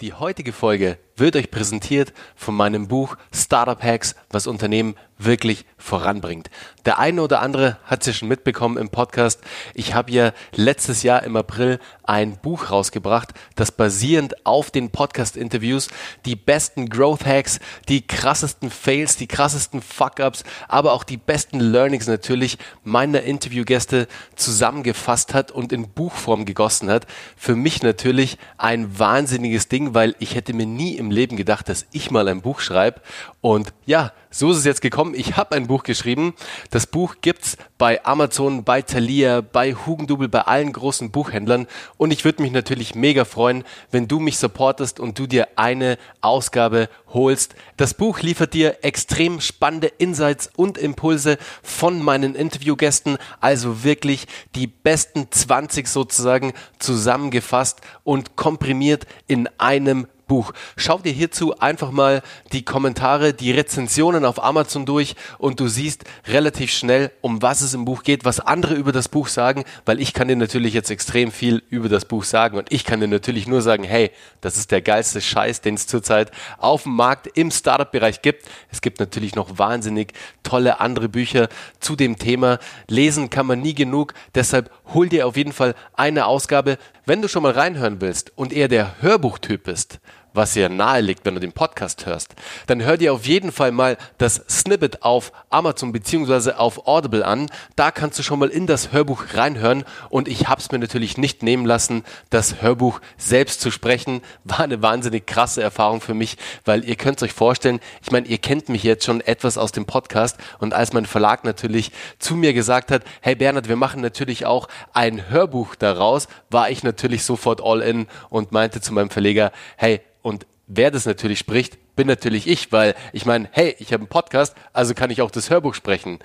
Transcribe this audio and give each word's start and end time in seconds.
Die 0.00 0.12
heutige 0.12 0.52
Folge 0.52 0.96
wird 1.18 1.36
euch 1.36 1.50
präsentiert 1.50 2.12
von 2.36 2.54
meinem 2.54 2.88
Buch 2.88 3.16
Startup 3.32 3.82
Hacks, 3.82 4.14
was 4.30 4.46
Unternehmen 4.46 4.94
wirklich 5.18 5.64
voranbringt. 5.76 6.48
Der 6.86 6.98
eine 6.98 7.22
oder 7.22 7.42
andere 7.42 7.78
hat 7.84 8.00
es 8.00 8.06
ja 8.06 8.12
schon 8.12 8.28
mitbekommen 8.28 8.78
im 8.78 8.88
Podcast. 8.88 9.40
Ich 9.74 9.94
habe 9.94 10.12
ja 10.12 10.32
letztes 10.54 11.02
Jahr 11.02 11.22
im 11.24 11.36
April 11.36 11.80
ein 12.04 12.38
Buch 12.38 12.70
rausgebracht, 12.70 13.34
das 13.56 13.72
basierend 13.72 14.46
auf 14.46 14.70
den 14.70 14.90
Podcast-Interviews 14.90 15.88
die 16.24 16.36
besten 16.36 16.88
Growth 16.88 17.26
Hacks, 17.26 17.58
die 17.88 18.06
krassesten 18.06 18.70
Fails, 18.70 19.16
die 19.16 19.26
krassesten 19.26 19.82
Fuck-Ups, 19.82 20.44
aber 20.68 20.92
auch 20.92 21.04
die 21.04 21.16
besten 21.16 21.60
Learnings 21.60 22.06
natürlich 22.06 22.58
meiner 22.84 23.22
Interviewgäste 23.22 24.06
zusammengefasst 24.36 25.34
hat 25.34 25.50
und 25.50 25.72
in 25.72 25.88
Buchform 25.88 26.44
gegossen 26.44 26.90
hat. 26.90 27.06
Für 27.36 27.56
mich 27.56 27.82
natürlich 27.82 28.38
ein 28.56 28.98
wahnsinniges 28.98 29.68
Ding, 29.68 29.94
weil 29.94 30.14
ich 30.20 30.34
hätte 30.34 30.54
mir 30.54 30.66
nie 30.66 30.96
im 30.96 31.07
Leben 31.10 31.36
gedacht, 31.36 31.68
dass 31.68 31.86
ich 31.92 32.10
mal 32.10 32.28
ein 32.28 32.42
Buch 32.42 32.60
schreibe. 32.60 33.00
Und 33.40 33.72
ja, 33.86 34.12
so 34.30 34.50
ist 34.50 34.58
es 34.58 34.64
jetzt 34.64 34.82
gekommen. 34.82 35.14
Ich 35.14 35.36
habe 35.36 35.54
ein 35.54 35.66
Buch 35.66 35.82
geschrieben. 35.82 36.34
Das 36.70 36.86
Buch 36.86 37.16
gibt's 37.20 37.56
bei 37.78 38.04
Amazon, 38.04 38.64
bei 38.64 38.82
Thalia, 38.82 39.40
bei 39.40 39.74
Hugendubel, 39.74 40.28
bei 40.28 40.42
allen 40.42 40.72
großen 40.72 41.10
Buchhändlern. 41.10 41.66
Und 41.96 42.10
ich 42.10 42.24
würde 42.24 42.42
mich 42.42 42.52
natürlich 42.52 42.94
mega 42.94 43.24
freuen, 43.24 43.64
wenn 43.90 44.08
du 44.08 44.18
mich 44.18 44.38
supportest 44.38 45.00
und 45.00 45.18
du 45.18 45.26
dir 45.26 45.48
eine 45.56 45.96
Ausgabe 46.20 46.88
holst. 47.08 47.54
Das 47.76 47.94
Buch 47.94 48.20
liefert 48.20 48.52
dir 48.52 48.78
extrem 48.82 49.40
spannende 49.40 49.86
Insights 49.86 50.50
und 50.56 50.76
Impulse 50.76 51.38
von 51.62 52.02
meinen 52.02 52.34
Interviewgästen. 52.34 53.18
Also 53.40 53.82
wirklich 53.82 54.26
die 54.54 54.66
besten 54.66 55.28
20 55.30 55.88
sozusagen 55.88 56.52
zusammengefasst 56.78 57.80
und 58.04 58.36
komprimiert 58.36 59.06
in 59.26 59.48
einem 59.58 60.06
Buch. 60.28 60.52
Schau 60.76 60.98
dir 60.98 61.12
hierzu 61.12 61.58
einfach 61.58 61.90
mal 61.90 62.22
die 62.52 62.64
Kommentare, 62.64 63.34
die 63.34 63.50
Rezensionen 63.50 64.24
auf 64.24 64.42
Amazon 64.42 64.86
durch 64.86 65.16
und 65.38 65.58
du 65.58 65.66
siehst 65.66 66.04
relativ 66.26 66.70
schnell, 66.70 67.10
um 67.20 67.42
was 67.42 67.62
es 67.62 67.74
im 67.74 67.84
Buch 67.84 68.04
geht, 68.04 68.24
was 68.24 68.38
andere 68.38 68.74
über 68.74 68.92
das 68.92 69.08
Buch 69.08 69.26
sagen, 69.26 69.64
weil 69.84 70.00
ich 70.00 70.12
kann 70.12 70.28
dir 70.28 70.36
natürlich 70.36 70.74
jetzt 70.74 70.90
extrem 70.90 71.32
viel 71.32 71.62
über 71.70 71.88
das 71.88 72.04
Buch 72.04 72.22
sagen 72.22 72.56
und 72.56 72.70
ich 72.70 72.84
kann 72.84 73.00
dir 73.00 73.08
natürlich 73.08 73.48
nur 73.48 73.62
sagen, 73.62 73.82
hey, 73.82 74.12
das 74.40 74.56
ist 74.56 74.70
der 74.70 74.82
geilste 74.82 75.20
Scheiß, 75.20 75.62
den 75.62 75.74
es 75.74 75.86
zurzeit 75.86 76.30
auf 76.58 76.84
dem 76.84 76.94
Markt 76.94 77.26
im 77.34 77.50
Startup-Bereich 77.50 78.22
gibt. 78.22 78.46
Es 78.70 78.80
gibt 78.80 79.00
natürlich 79.00 79.34
noch 79.34 79.58
wahnsinnig 79.58 80.12
tolle 80.42 80.80
andere 80.80 81.08
Bücher 81.08 81.48
zu 81.80 81.96
dem 81.96 82.18
Thema. 82.18 82.58
Lesen 82.88 83.30
kann 83.30 83.46
man 83.46 83.60
nie 83.60 83.74
genug, 83.74 84.14
deshalb 84.34 84.70
hol 84.92 85.08
dir 85.08 85.26
auf 85.26 85.36
jeden 85.36 85.52
Fall 85.52 85.74
eine 85.94 86.26
Ausgabe. 86.26 86.78
Wenn 87.06 87.22
du 87.22 87.28
schon 87.28 87.42
mal 87.42 87.52
reinhören 87.52 88.02
willst 88.02 88.32
und 88.36 88.52
eher 88.52 88.68
der 88.68 89.00
Hörbuchtyp 89.00 89.64
bist, 89.64 90.00
was 90.32 90.54
ja 90.54 90.68
nahe 90.68 91.00
liegt, 91.00 91.24
wenn 91.24 91.34
du 91.34 91.40
den 91.40 91.52
Podcast 91.52 92.06
hörst, 92.06 92.34
dann 92.66 92.82
hör 92.82 92.96
dir 92.96 93.12
auf 93.12 93.26
jeden 93.26 93.52
Fall 93.52 93.72
mal 93.72 93.96
das 94.18 94.42
Snippet 94.48 95.02
auf 95.02 95.32
Amazon 95.50 95.92
beziehungsweise 95.92 96.58
auf 96.58 96.86
Audible 96.86 97.24
an. 97.24 97.46
Da 97.76 97.90
kannst 97.90 98.18
du 98.18 98.22
schon 98.22 98.38
mal 98.38 98.48
in 98.48 98.66
das 98.66 98.92
Hörbuch 98.92 99.24
reinhören 99.34 99.84
und 100.10 100.28
ich 100.28 100.48
hab's 100.48 100.70
mir 100.70 100.78
natürlich 100.78 101.18
nicht 101.18 101.42
nehmen 101.42 101.66
lassen, 101.66 102.04
das 102.30 102.62
Hörbuch 102.62 103.00
selbst 103.16 103.60
zu 103.60 103.70
sprechen. 103.70 104.22
War 104.44 104.60
eine 104.60 104.82
wahnsinnig 104.82 105.26
krasse 105.26 105.62
Erfahrung 105.62 106.00
für 106.00 106.14
mich, 106.14 106.36
weil 106.64 106.84
ihr 106.84 106.96
könnt 106.96 107.22
euch 107.22 107.32
vorstellen, 107.32 107.80
ich 108.02 108.10
meine, 108.10 108.26
ihr 108.26 108.38
kennt 108.38 108.68
mich 108.68 108.82
jetzt 108.82 109.04
schon 109.04 109.20
etwas 109.20 109.58
aus 109.58 109.72
dem 109.72 109.86
Podcast 109.86 110.36
und 110.58 110.74
als 110.74 110.92
mein 110.92 111.06
Verlag 111.06 111.44
natürlich 111.44 111.92
zu 112.18 112.34
mir 112.34 112.52
gesagt 112.52 112.90
hat, 112.90 113.02
hey 113.20 113.34
Bernhard, 113.34 113.68
wir 113.68 113.76
machen 113.76 114.00
natürlich 114.00 114.46
auch 114.46 114.68
ein 114.92 115.30
Hörbuch 115.30 115.74
daraus, 115.74 116.28
war 116.50 116.70
ich 116.70 116.82
natürlich 116.82 117.24
sofort 117.24 117.60
all 117.62 117.82
in 117.82 118.06
und 118.28 118.52
meinte 118.52 118.80
zu 118.80 118.92
meinem 118.92 119.10
Verleger, 119.10 119.52
hey, 119.76 120.00
und 120.28 120.46
wer 120.68 120.90
das 120.90 121.06
natürlich 121.06 121.38
spricht, 121.38 121.78
bin 121.96 122.06
natürlich 122.06 122.46
ich, 122.46 122.70
weil 122.70 122.94
ich 123.12 123.26
meine, 123.26 123.48
hey, 123.50 123.74
ich 123.80 123.92
habe 123.92 124.02
einen 124.02 124.08
Podcast, 124.08 124.54
also 124.72 124.94
kann 124.94 125.10
ich 125.10 125.20
auch 125.20 125.32
das 125.32 125.50
Hörbuch 125.50 125.74
sprechen. 125.74 126.20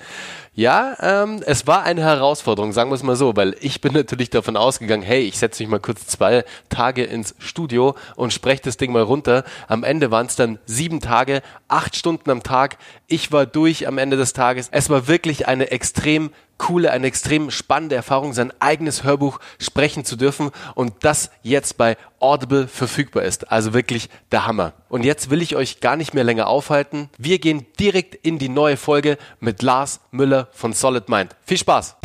Ja, 0.53 0.95
ähm, 0.99 1.41
es 1.47 1.65
war 1.65 1.81
eine 1.81 2.01
Herausforderung, 2.01 2.73
sagen 2.73 2.91
wir 2.91 2.95
es 2.95 3.01
mal 3.01 3.15
so, 3.15 3.35
weil 3.35 3.55
ich 3.59 3.81
bin 3.81 3.93
natürlich 3.93 4.29
davon 4.29 4.55
ausgegangen, 4.55 5.01
hey, 5.01 5.21
ich 5.21 5.39
setze 5.39 5.63
mich 5.63 5.69
mal 5.71 5.79
kurz 5.79 6.05
zwei 6.05 6.45
Tage 6.69 7.03
ins 7.03 7.33
Studio 7.39 7.95
und 8.15 8.31
spreche 8.31 8.61
das 8.61 8.77
Ding 8.77 8.91
mal 8.91 9.01
runter. 9.01 9.45
Am 9.67 9.83
Ende 9.83 10.11
waren 10.11 10.27
es 10.27 10.35
dann 10.35 10.59
sieben 10.67 10.99
Tage, 10.99 11.41
acht 11.69 11.95
Stunden 11.95 12.29
am 12.29 12.43
Tag. 12.43 12.77
Ich 13.13 13.31
war 13.31 13.45
durch 13.45 13.87
am 13.87 13.99
Ende 13.99 14.17
des 14.17 14.33
Tages. 14.33 14.69
Es 14.71 14.89
war 14.89 15.07
wirklich 15.07 15.47
eine 15.47 15.69
extrem 15.69 16.31
coole, 16.57 16.89
eine 16.89 17.05
extrem 17.05 17.51
spannende 17.51 17.95
Erfahrung, 17.95 18.33
sein 18.33 18.51
eigenes 18.59 19.03
Hörbuch 19.03 19.39
sprechen 19.59 20.03
zu 20.03 20.15
dürfen 20.15 20.49
und 20.73 20.95
das 21.01 21.29
jetzt 21.43 21.77
bei 21.77 21.95
Audible 22.19 22.67
verfügbar 22.67 23.21
ist. 23.21 23.51
Also 23.51 23.75
wirklich 23.75 24.09
der 24.31 24.47
Hammer. 24.47 24.73
Und 24.89 25.05
jetzt 25.05 25.29
will 25.29 25.43
ich 25.43 25.55
euch 25.55 25.79
gar 25.79 25.95
nicht 25.95 26.15
mehr 26.15 26.23
länger 26.23 26.47
aufhalten. 26.47 27.11
Wir 27.19 27.37
gehen 27.37 27.67
direkt 27.79 28.15
in 28.15 28.39
die 28.39 28.49
neue 28.49 28.77
Folge 28.77 29.19
mit 29.39 29.61
Lars 29.61 29.99
Müller 30.09 30.47
von 30.51 30.73
Solid 30.73 31.07
Mind. 31.07 31.35
Viel 31.45 31.59
Spaß! 31.59 31.97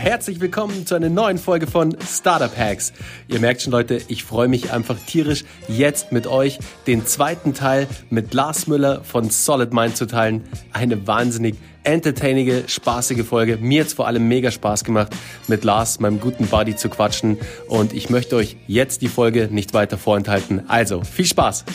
Herzlich 0.00 0.40
willkommen 0.40 0.86
zu 0.86 0.94
einer 0.94 1.10
neuen 1.10 1.36
Folge 1.36 1.66
von 1.66 1.94
Startup 2.00 2.56
Hacks. 2.56 2.94
Ihr 3.28 3.38
merkt 3.38 3.60
schon, 3.60 3.70
Leute, 3.70 4.00
ich 4.08 4.24
freue 4.24 4.48
mich 4.48 4.72
einfach 4.72 4.96
tierisch, 4.98 5.44
jetzt 5.68 6.10
mit 6.10 6.26
euch 6.26 6.58
den 6.86 7.04
zweiten 7.04 7.52
Teil 7.52 7.86
mit 8.08 8.32
Lars 8.32 8.66
Müller 8.66 9.04
von 9.04 9.28
Solid 9.28 9.74
Mind 9.74 9.98
zu 9.98 10.06
teilen. 10.06 10.44
Eine 10.72 11.06
wahnsinnig 11.06 11.56
entertainige, 11.82 12.64
spaßige 12.66 13.26
Folge. 13.26 13.58
Mir 13.58 13.82
jetzt 13.82 13.92
vor 13.92 14.06
allem 14.06 14.26
mega 14.26 14.50
Spaß 14.50 14.84
gemacht, 14.84 15.14
mit 15.48 15.64
Lars, 15.64 16.00
meinem 16.00 16.18
guten 16.18 16.46
Buddy, 16.46 16.76
zu 16.76 16.88
quatschen. 16.88 17.36
Und 17.68 17.92
ich 17.92 18.08
möchte 18.08 18.36
euch 18.36 18.56
jetzt 18.66 19.02
die 19.02 19.08
Folge 19.08 19.48
nicht 19.50 19.74
weiter 19.74 19.98
vorenthalten. 19.98 20.62
Also, 20.66 21.02
viel 21.02 21.26
Spaß! 21.26 21.66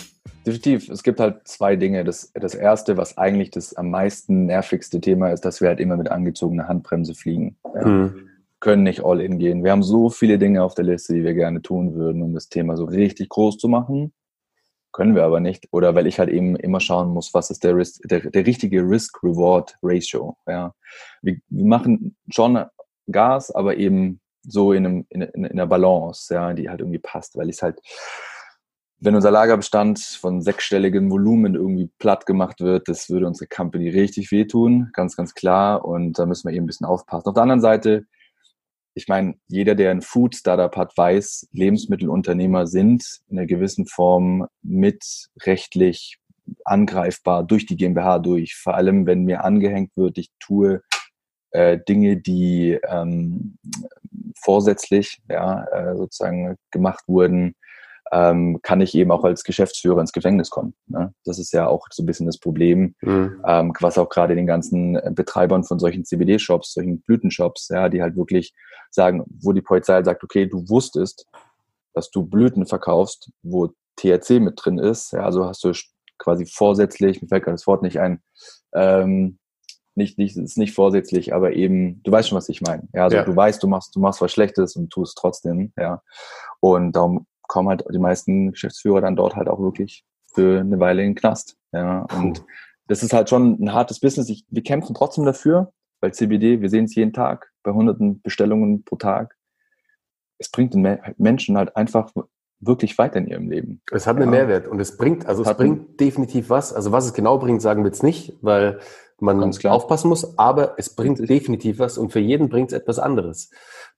Definitiv. 0.45 0.89
Es 0.89 1.03
gibt 1.03 1.19
halt 1.19 1.47
zwei 1.47 1.75
Dinge. 1.75 2.03
Das, 2.03 2.31
das 2.33 2.55
erste, 2.55 2.97
was 2.97 3.17
eigentlich 3.17 3.51
das 3.51 3.73
am 3.73 3.89
meisten 3.89 4.45
nervigste 4.45 5.01
Thema 5.01 5.29
ist, 5.29 5.45
dass 5.45 5.61
wir 5.61 5.69
halt 5.69 5.79
immer 5.79 5.97
mit 5.97 6.09
angezogener 6.09 6.67
Handbremse 6.67 7.15
fliegen. 7.15 7.57
Ja. 7.73 7.85
Mhm 7.85 8.29
können 8.65 8.81
nicht 8.81 9.05
all 9.05 9.21
in 9.21 9.37
gehen. 9.37 9.63
Wir 9.63 9.71
haben 9.71 9.83
so 9.83 10.09
viele 10.09 10.39
Dinge 10.39 10.63
auf 10.63 10.73
der 10.73 10.85
Liste, 10.85 11.13
die 11.13 11.23
wir 11.23 11.35
gerne 11.35 11.61
tun 11.61 11.93
würden, 11.93 12.23
um 12.23 12.33
das 12.33 12.49
Thema 12.49 12.75
so 12.75 12.85
richtig 12.85 13.29
groß 13.29 13.59
zu 13.59 13.67
machen. 13.67 14.11
Können 14.91 15.13
wir 15.13 15.23
aber 15.23 15.39
nicht. 15.39 15.67
Oder 15.71 15.93
weil 15.93 16.07
ich 16.07 16.17
halt 16.17 16.29
eben 16.29 16.55
immer 16.55 16.79
schauen 16.79 17.09
muss, 17.09 17.33
was 17.35 17.51
ist 17.51 17.63
der, 17.63 17.75
Risk, 17.75 18.01
der, 18.05 18.21
der 18.21 18.47
richtige 18.47 18.81
Risk-Reward-Ratio. 18.81 20.35
Ja. 20.47 20.73
Wir, 21.21 21.37
wir, 21.47 21.65
machen 21.65 22.15
schon 22.33 22.65
Gas, 23.11 23.51
aber 23.51 23.77
eben 23.77 24.19
so 24.41 24.73
in, 24.73 24.85
einem, 24.85 25.05
in, 25.09 25.21
in, 25.21 25.43
in 25.43 25.51
einer 25.51 25.67
Balance, 25.67 26.33
ja, 26.33 26.51
die 26.53 26.67
halt 26.67 26.79
irgendwie 26.79 26.97
passt, 26.97 27.37
weil 27.37 27.49
ich 27.49 27.57
es 27.57 27.61
halt, 27.61 27.79
wenn 28.99 29.15
unser 29.15 29.31
Lagerbestand 29.31 29.99
von 29.99 30.41
sechsstelligen 30.41 31.09
Volumen 31.11 31.55
irgendwie 31.55 31.89
platt 31.99 32.25
gemacht 32.25 32.61
wird, 32.61 32.87
das 32.87 33.09
würde 33.09 33.27
unsere 33.27 33.47
Company 33.47 33.89
richtig 33.89 34.31
wehtun, 34.31 34.89
ganz, 34.93 35.15
ganz 35.15 35.33
klar. 35.33 35.85
Und 35.85 36.17
da 36.17 36.25
müssen 36.25 36.47
wir 36.47 36.55
eben 36.55 36.63
ein 36.63 36.67
bisschen 36.67 36.87
aufpassen. 36.87 37.27
Auf 37.27 37.33
der 37.33 37.43
anderen 37.43 37.61
Seite, 37.61 38.05
ich 38.93 39.07
meine, 39.07 39.35
jeder, 39.47 39.75
der 39.75 39.91
ein 39.91 40.01
Food-Startup 40.01 40.75
hat, 40.75 40.97
weiß, 40.97 41.49
Lebensmittelunternehmer 41.51 42.67
sind 42.67 43.19
in 43.27 43.37
einer 43.37 43.47
gewissen 43.47 43.85
Form 43.85 44.47
mit 44.61 45.03
rechtlich 45.41 46.17
angreifbar 46.63 47.43
durch 47.43 47.65
die 47.65 47.75
GmbH 47.75 48.19
durch. 48.19 48.55
Vor 48.55 48.75
allem, 48.75 49.05
wenn 49.05 49.25
mir 49.25 49.43
angehängt 49.43 49.91
wird, 49.95 50.17
ich 50.17 50.29
tue 50.39 50.81
äh, 51.51 51.79
Dinge, 51.87 52.17
die 52.17 52.79
ähm, 52.87 53.57
vorsätzlich 54.39 55.21
ja, 55.29 55.65
äh, 55.65 55.95
sozusagen 55.95 56.55
gemacht 56.71 57.03
wurden, 57.07 57.55
ähm, 58.15 58.59
kann 58.61 58.79
ich 58.79 58.95
eben 58.95 59.11
auch 59.11 59.25
als 59.25 59.43
Geschäftsführer 59.43 59.99
ins 59.99 60.13
Gefängnis 60.13 60.49
kommen. 60.49 60.73
Ne? 60.87 61.13
Das 61.25 61.37
ist 61.37 61.51
ja 61.51 61.67
auch 61.67 61.87
so 61.91 62.01
ein 62.01 62.05
bisschen 62.05 62.25
das 62.25 62.37
Problem, 62.37 62.95
mhm. 63.01 63.43
ähm, 63.45 63.73
was 63.81 63.97
auch 63.97 64.07
gerade 64.07 64.35
den 64.35 64.47
ganzen 64.47 64.97
Betreibern 65.13 65.65
von 65.65 65.79
solchen 65.79 66.05
CBD-Shops, 66.05 66.73
solchen 66.73 67.01
Blütenshops, 67.01 67.67
ja, 67.67 67.89
die 67.89 68.01
halt 68.01 68.15
wirklich 68.15 68.53
sagen, 68.89 69.25
wo 69.41 69.51
die 69.51 69.61
Polizei 69.61 69.95
halt 69.95 70.05
sagt, 70.05 70.23
okay, 70.23 70.45
du 70.45 70.69
wusstest, 70.69 71.27
dass 71.93 72.09
du 72.09 72.25
Blüten 72.25 72.65
verkaufst, 72.65 73.31
wo 73.43 73.69
THC 73.97 74.39
mit 74.39 74.53
drin 74.63 74.77
ist, 74.77 75.11
ja, 75.11 75.21
also 75.21 75.45
hast 75.45 75.63
du 75.65 75.73
quasi 76.17 76.45
vorsätzlich, 76.45 77.21
mir 77.21 77.27
fällt 77.27 77.43
gerade 77.43 77.55
das 77.55 77.67
Wort 77.67 77.81
nicht 77.81 77.99
ein, 77.99 78.21
ähm, 78.73 79.39
nicht, 79.93 80.17
nicht, 80.17 80.37
ist 80.37 80.57
nicht 80.57 80.73
vorsätzlich, 80.73 81.33
aber 81.33 81.53
eben, 81.53 82.01
du 82.03 82.11
weißt 82.11 82.29
schon, 82.29 82.37
was 82.37 82.49
ich 82.49 82.61
meine. 82.61 82.87
Ja, 82.93 83.05
also 83.05 83.17
ja. 83.17 83.23
du 83.23 83.35
weißt, 83.35 83.61
du 83.61 83.67
machst, 83.67 83.95
du 83.95 83.99
machst 83.99 84.21
was 84.21 84.31
Schlechtes 84.31 84.75
und 84.75 84.89
tust 84.89 85.17
trotzdem, 85.17 85.73
ja. 85.77 86.01
Und 86.59 86.93
darum 86.93 87.27
kommen 87.47 87.69
halt 87.69 87.83
die 87.91 87.99
meisten 87.99 88.51
Geschäftsführer 88.51 89.01
dann 89.01 89.15
dort 89.15 89.35
halt 89.35 89.47
auch 89.47 89.59
wirklich 89.59 90.03
für 90.33 90.59
eine 90.59 90.79
Weile 90.79 91.01
in 91.01 91.09
den 91.09 91.15
Knast. 91.15 91.57
Ja, 91.71 92.05
und 92.17 92.39
Puh. 92.39 92.45
das 92.87 93.03
ist 93.03 93.13
halt 93.13 93.29
schon 93.29 93.57
ein 93.61 93.73
hartes 93.73 93.99
Business. 93.99 94.29
Ich, 94.29 94.45
wir 94.49 94.63
kämpfen 94.63 94.93
trotzdem 94.93 95.25
dafür, 95.25 95.71
weil 96.01 96.13
CBD, 96.13 96.61
wir 96.61 96.69
sehen 96.69 96.85
es 96.85 96.95
jeden 96.95 97.13
Tag 97.13 97.51
bei 97.63 97.71
hunderten 97.71 98.21
Bestellungen 98.21 98.83
pro 98.83 98.97
Tag. 98.97 99.35
Es 100.37 100.49
bringt 100.49 100.73
den 100.73 100.99
Menschen 101.17 101.57
halt 101.57 101.75
einfach 101.75 102.11
wirklich 102.59 102.97
weiter 102.97 103.17
in 103.17 103.27
ihrem 103.27 103.49
Leben. 103.49 103.81
Es 103.91 104.07
hat 104.07 104.17
einen 104.17 104.25
ja. 104.25 104.31
Mehrwert 104.31 104.67
und 104.67 104.79
es 104.79 104.97
bringt, 104.97 105.25
also 105.25 105.41
es 105.41 105.47
hat 105.47 105.57
bringt 105.57 105.99
definitiv 105.99 106.49
was. 106.49 106.73
Also 106.73 106.91
was 106.91 107.05
es 107.05 107.13
genau 107.13 107.37
bringt, 107.37 107.61
sagen 107.61 107.83
wir 107.83 107.87
jetzt 107.87 108.03
nicht, 108.03 108.37
weil 108.41 108.79
man 109.21 109.53
aufpassen 109.65 110.09
muss, 110.09 110.37
aber 110.37 110.75
es 110.77 110.89
bringt 110.89 111.19
Richtig. 111.19 111.39
definitiv 111.39 111.79
was 111.79 111.97
und 111.97 112.11
für 112.11 112.19
jeden 112.19 112.49
bringt 112.49 112.71
es 112.71 112.77
etwas 112.77 112.99
anderes. 112.99 113.49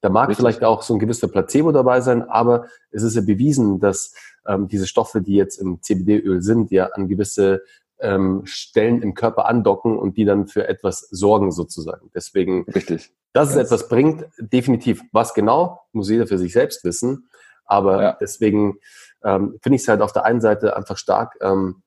Da 0.01 0.09
mag 0.09 0.29
Richtig. 0.29 0.43
vielleicht 0.43 0.63
auch 0.63 0.83
so 0.83 0.93
ein 0.93 0.99
gewisser 0.99 1.27
Placebo 1.27 1.71
dabei 1.71 2.01
sein, 2.01 2.21
aber 2.21 2.67
es 2.91 3.03
ist 3.03 3.15
ja 3.15 3.21
bewiesen, 3.21 3.79
dass 3.79 4.13
ähm, 4.47 4.67
diese 4.67 4.87
Stoffe, 4.87 5.21
die 5.21 5.33
jetzt 5.33 5.57
im 5.57 5.81
CBD-Öl 5.81 6.41
sind, 6.41 6.71
ja 6.71 6.87
an 6.87 7.07
gewisse 7.07 7.63
ähm, 7.99 8.43
Stellen 8.45 9.01
im 9.01 9.13
Körper 9.15 9.47
andocken 9.47 9.97
und 9.97 10.17
die 10.17 10.25
dann 10.25 10.47
für 10.47 10.67
etwas 10.67 10.99
sorgen 11.09 11.51
sozusagen. 11.51 12.11
Deswegen, 12.13 12.65
Richtig. 12.65 13.11
dass 13.33 13.49
es 13.49 13.55
etwas 13.55 13.87
bringt, 13.87 14.25
definitiv. 14.37 15.01
Was 15.11 15.33
genau, 15.33 15.81
muss 15.93 16.09
jeder 16.09 16.27
für 16.27 16.37
sich 16.37 16.53
selbst 16.53 16.83
wissen. 16.83 17.29
Aber 17.65 18.01
ja. 18.01 18.17
deswegen 18.21 18.77
ähm, 19.23 19.57
finde 19.61 19.75
ich 19.75 19.81
es 19.81 19.87
halt 19.87 20.01
auf 20.01 20.13
der 20.13 20.25
einen 20.25 20.41
Seite 20.41 20.77
einfach 20.77 20.97
stark, 20.97 21.37
ähm, 21.41 21.81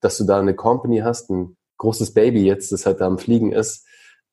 dass 0.00 0.18
du 0.18 0.24
da 0.24 0.40
eine 0.40 0.54
Company 0.54 0.98
hast, 0.98 1.30
ein 1.30 1.56
großes 1.82 2.14
Baby 2.14 2.44
jetzt, 2.44 2.70
das 2.70 2.86
halt 2.86 3.00
da 3.00 3.06
am 3.06 3.18
Fliegen 3.18 3.52
ist, 3.52 3.84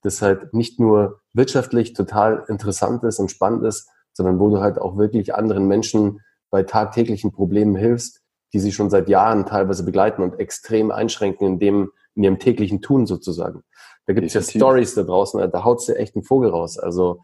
das 0.01 0.22
halt 0.22 0.54
nicht 0.54 0.80
nur 0.80 1.19
wirtschaftlich 1.34 1.94
total 1.94 2.46
interessant 2.48 3.04
ist 3.04 3.19
und 3.19 3.31
spannend 3.31 3.66
ist, 3.66 3.90
sondern 4.13 4.40
wo 4.40 4.50
du 4.50 4.60
halt 4.60 4.80
auch 4.80 4.98
wirklich 4.98 5.34
anderen 5.34 5.68
Menschen 5.68 6.19
bei 6.51 6.63
tagtäglichen 6.63 7.31
Problemen 7.31 7.75
hilfst, 7.75 8.22
die 8.54 8.60
sie 8.60 8.72
schon 8.72 8.90
seit 8.90 9.10
Jahren 9.10 9.46
teilweise 9.46 9.84
begleiten 9.84 10.22
und 10.22 10.40
extrem 10.40 10.92
einschränken 10.92 11.48
in 11.48 11.60
dem, 11.60 11.92
in 12.16 12.24
ihrem 12.24 12.40
täglichen 12.40 12.81
Tun 12.81 13.07
sozusagen. 13.07 13.63
Da 14.06 14.13
gibt 14.13 14.28
es 14.28 14.34
ja 14.34 14.42
Stories 14.42 14.94
da 14.94 15.04
draußen, 15.04 15.51
da 15.51 15.63
haut 15.63 15.88
dir 15.88 15.98
echt 15.98 16.16
ein 16.16 16.24
Vogel 16.24 16.51
raus. 16.51 16.78
Also 16.78 17.22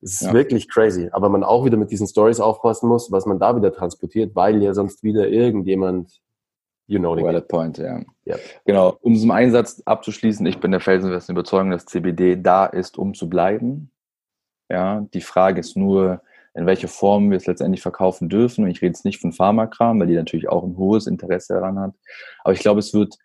es 0.00 0.14
ist 0.14 0.22
ja. 0.22 0.32
wirklich 0.32 0.68
crazy. 0.68 1.08
Aber 1.12 1.28
man 1.28 1.44
auch 1.44 1.64
wieder 1.64 1.76
mit 1.76 1.92
diesen 1.92 2.08
Stories 2.08 2.40
aufpassen 2.40 2.88
muss, 2.88 3.12
was 3.12 3.26
man 3.26 3.38
da 3.38 3.54
wieder 3.56 3.72
transportiert, 3.72 4.34
weil 4.34 4.60
ja 4.60 4.74
sonst 4.74 5.04
wieder 5.04 5.28
irgendjemand, 5.28 6.20
you 6.86 6.98
know 6.98 7.16
the 7.16 7.22
Valid 7.22 7.48
point, 7.48 7.78
ja. 7.78 8.00
Yep. 8.26 8.40
Genau. 8.64 8.98
Um 9.00 9.14
es 9.14 9.22
im 9.22 9.30
Einsatz 9.30 9.82
abzuschließen, 9.84 10.44
ich 10.46 10.60
bin 10.60 10.70
der 10.70 10.80
felsenfesten 10.80 11.34
Überzeugung, 11.34 11.70
dass 11.70 11.86
CBD 11.86 12.36
da 12.36 12.66
ist, 12.66 12.98
um 12.98 13.14
zu 13.14 13.28
bleiben. 13.28 13.90
Ja, 14.68 15.06
die 15.12 15.20
Frage 15.20 15.60
ist 15.60 15.76
nur, 15.76 16.22
in 16.54 16.66
welcher 16.66 16.88
Form 16.88 17.30
wir 17.30 17.36
es 17.36 17.46
letztendlich 17.46 17.82
verkaufen 17.82 18.28
dürfen. 18.28 18.64
Und 18.64 18.70
ich 18.70 18.82
rede 18.82 18.92
jetzt 18.92 19.04
nicht 19.04 19.20
von 19.20 19.32
Pharmakram, 19.32 20.00
weil 20.00 20.06
die 20.06 20.14
natürlich 20.14 20.48
auch 20.48 20.64
ein 20.64 20.76
hohes 20.76 21.06
Interesse 21.06 21.54
daran 21.54 21.78
hat. 21.78 21.94
Aber 22.44 22.52
ich 22.52 22.60
glaube, 22.60 22.80
es 22.80 22.92
wird 22.92 23.16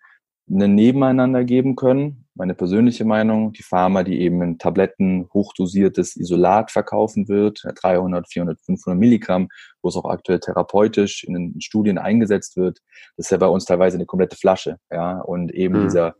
ein 0.49 0.75
Nebeneinander 0.75 1.43
geben 1.43 1.75
können. 1.75 2.25
Meine 2.33 2.53
persönliche 2.53 3.03
Meinung, 3.03 3.51
die 3.53 3.63
Pharma, 3.63 4.03
die 4.03 4.21
eben 4.21 4.41
in 4.41 4.57
Tabletten 4.59 5.27
hochdosiertes 5.33 6.15
Isolat 6.15 6.71
verkaufen 6.71 7.27
wird, 7.27 7.63
300, 7.75 8.29
400, 8.29 8.61
500 8.61 8.99
Milligramm, 8.99 9.49
wo 9.81 9.89
es 9.89 9.95
auch 9.95 10.05
aktuell 10.05 10.39
therapeutisch 10.39 11.23
in 11.23 11.33
den 11.33 11.61
Studien 11.61 11.97
eingesetzt 11.97 12.55
wird, 12.55 12.79
das 13.17 13.25
ist 13.25 13.31
ja 13.31 13.37
bei 13.37 13.47
uns 13.47 13.65
teilweise 13.65 13.97
eine 13.97 14.05
komplette 14.05 14.37
Flasche, 14.37 14.77
ja, 14.91 15.19
und 15.19 15.51
eben 15.53 15.79
mhm. 15.79 15.83
dieser, 15.83 16.15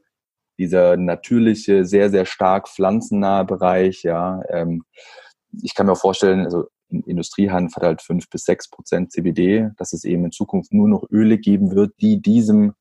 dieser 0.58 0.98
natürliche, 0.98 1.86
sehr, 1.86 2.10
sehr 2.10 2.26
stark 2.26 2.68
pflanzennahe 2.68 3.46
Bereich, 3.46 4.04
ja, 4.04 4.42
ähm, 4.50 4.84
ich 5.62 5.76
kann 5.76 5.86
mir 5.86 5.94
auch 5.94 6.00
vorstellen, 6.00 6.46
also 6.46 6.66
Industriehanf 6.90 7.76
hat 7.76 7.84
halt 7.84 8.02
fünf 8.02 8.30
bis 8.30 8.44
sechs 8.44 8.70
Prozent 8.70 9.12
CBD, 9.12 9.70
dass 9.78 9.94
es 9.94 10.04
eben 10.04 10.26
in 10.26 10.32
Zukunft 10.32 10.74
nur 10.74 10.88
noch 10.88 11.04
Öle 11.12 11.38
geben 11.38 11.72
wird, 11.72 11.94
die 12.02 12.22
diesem 12.22 12.74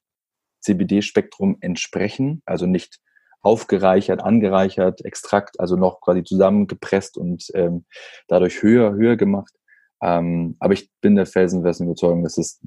CBD-Spektrum 0.66 1.58
entsprechen, 1.60 2.42
also 2.44 2.66
nicht 2.66 3.00
aufgereichert, 3.42 4.22
angereichert, 4.22 5.04
Extrakt, 5.04 5.60
also 5.60 5.76
noch 5.76 6.00
quasi 6.00 6.24
zusammengepresst 6.24 7.16
und 7.16 7.46
ähm, 7.54 7.84
dadurch 8.26 8.62
höher, 8.62 8.94
höher 8.94 9.16
gemacht. 9.16 9.54
Ähm, 10.02 10.56
aber 10.58 10.74
ich 10.74 10.90
bin 11.00 11.14
der 11.14 11.26
felsenfesten 11.26 11.86
Überzeugung, 11.86 12.24
dass 12.24 12.38
es 12.38 12.60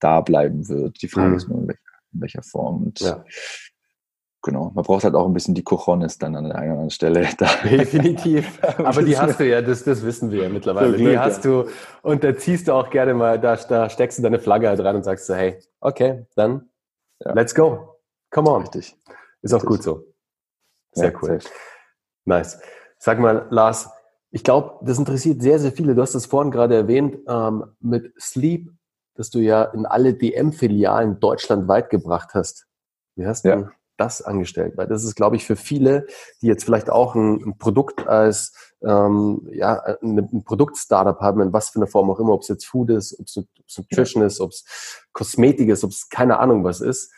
da 0.00 0.20
bleiben 0.20 0.68
wird. 0.68 1.02
Die 1.02 1.08
Frage 1.08 1.30
mhm. 1.30 1.36
ist 1.36 1.48
nur, 1.48 1.58
in 1.58 1.68
welcher, 1.68 1.80
in 2.12 2.20
welcher 2.20 2.42
Form. 2.42 2.84
Und 2.84 3.00
ja. 3.00 3.24
genau, 4.42 4.70
man 4.72 4.84
braucht 4.84 5.02
halt 5.02 5.16
auch 5.16 5.26
ein 5.26 5.34
bisschen 5.34 5.54
die 5.54 5.64
Cojones 5.64 6.18
dann 6.18 6.36
an 6.36 6.44
der 6.44 6.54
einen 6.54 6.64
oder 6.66 6.72
anderen 6.72 6.90
Stelle. 6.90 7.28
Definitiv. 7.64 8.60
aber 8.78 9.02
die 9.02 9.18
hast 9.18 9.40
du 9.40 9.48
ja, 9.48 9.62
das, 9.62 9.82
das 9.82 10.04
wissen 10.04 10.30
wir 10.30 10.44
ja 10.44 10.48
mittlerweile. 10.48 10.96
Die 10.96 11.18
hast 11.18 11.44
du 11.44 11.66
und 12.02 12.22
da 12.22 12.36
ziehst 12.36 12.68
du 12.68 12.72
auch 12.72 12.88
gerne 12.90 13.14
mal, 13.14 13.40
da, 13.40 13.56
da 13.56 13.90
steckst 13.90 14.18
du 14.18 14.22
deine 14.22 14.38
Flagge 14.38 14.68
halt 14.68 14.78
rein 14.80 14.94
und 14.94 15.02
sagst 15.02 15.26
so, 15.26 15.34
hey, 15.34 15.58
okay, 15.80 16.26
dann 16.36 16.68
ja. 17.24 17.32
Let's 17.32 17.54
go. 17.54 17.98
Come 18.30 18.50
on. 18.50 18.62
Richtig. 18.62 18.96
Ist 19.42 19.52
Richtig. 19.52 19.54
auch 19.54 19.66
gut 19.66 19.82
so. 19.82 20.04
Sehr 20.92 21.12
ja, 21.12 21.18
cool. 21.22 21.40
Sehr. 21.40 21.50
Nice. 22.24 22.60
Sag 22.98 23.18
mal, 23.18 23.46
Lars, 23.50 23.90
ich 24.30 24.42
glaube, 24.42 24.84
das 24.84 24.98
interessiert 24.98 25.42
sehr, 25.42 25.58
sehr 25.58 25.72
viele. 25.72 25.94
Du 25.94 26.02
hast 26.02 26.14
es 26.14 26.26
vorhin 26.26 26.50
gerade 26.50 26.74
erwähnt, 26.74 27.18
ähm, 27.28 27.76
mit 27.80 28.12
Sleep, 28.20 28.72
dass 29.14 29.30
du 29.30 29.38
ja 29.38 29.64
in 29.64 29.86
alle 29.86 30.14
DM-Filialen 30.14 31.20
deutschlandweit 31.20 31.90
gebracht 31.90 32.30
hast. 32.34 32.66
Wie 33.14 33.26
hast 33.26 33.44
ja. 33.44 33.70
Das 33.96 34.22
angestellt? 34.22 34.76
Weil 34.76 34.86
das 34.86 35.04
ist, 35.04 35.14
glaube 35.14 35.36
ich, 35.36 35.44
für 35.44 35.56
viele, 35.56 36.06
die 36.42 36.46
jetzt 36.46 36.64
vielleicht 36.64 36.90
auch 36.90 37.14
ein, 37.14 37.42
ein 37.44 37.58
Produkt 37.58 38.06
als 38.06 38.52
ähm, 38.86 39.48
ja, 39.52 39.82
ein, 40.02 40.18
ein 40.18 40.44
Produkt-Startup 40.44 41.18
haben, 41.20 41.40
in 41.40 41.52
was 41.52 41.70
für 41.70 41.78
einer 41.78 41.86
Form 41.86 42.10
auch 42.10 42.20
immer, 42.20 42.32
ob 42.32 42.42
es 42.42 42.48
jetzt 42.48 42.66
Food 42.66 42.90
ist, 42.90 43.18
ob 43.18 43.26
es 43.26 43.78
Nutrition 43.78 44.22
ja. 44.22 44.26
ist, 44.26 44.40
ob 44.40 44.50
es 44.50 45.04
Kosmetik 45.12 45.68
ist, 45.68 45.84
ob 45.84 45.90
es 45.90 46.08
keine 46.08 46.38
Ahnung 46.38 46.64
was 46.64 46.80
ist, 46.80 47.12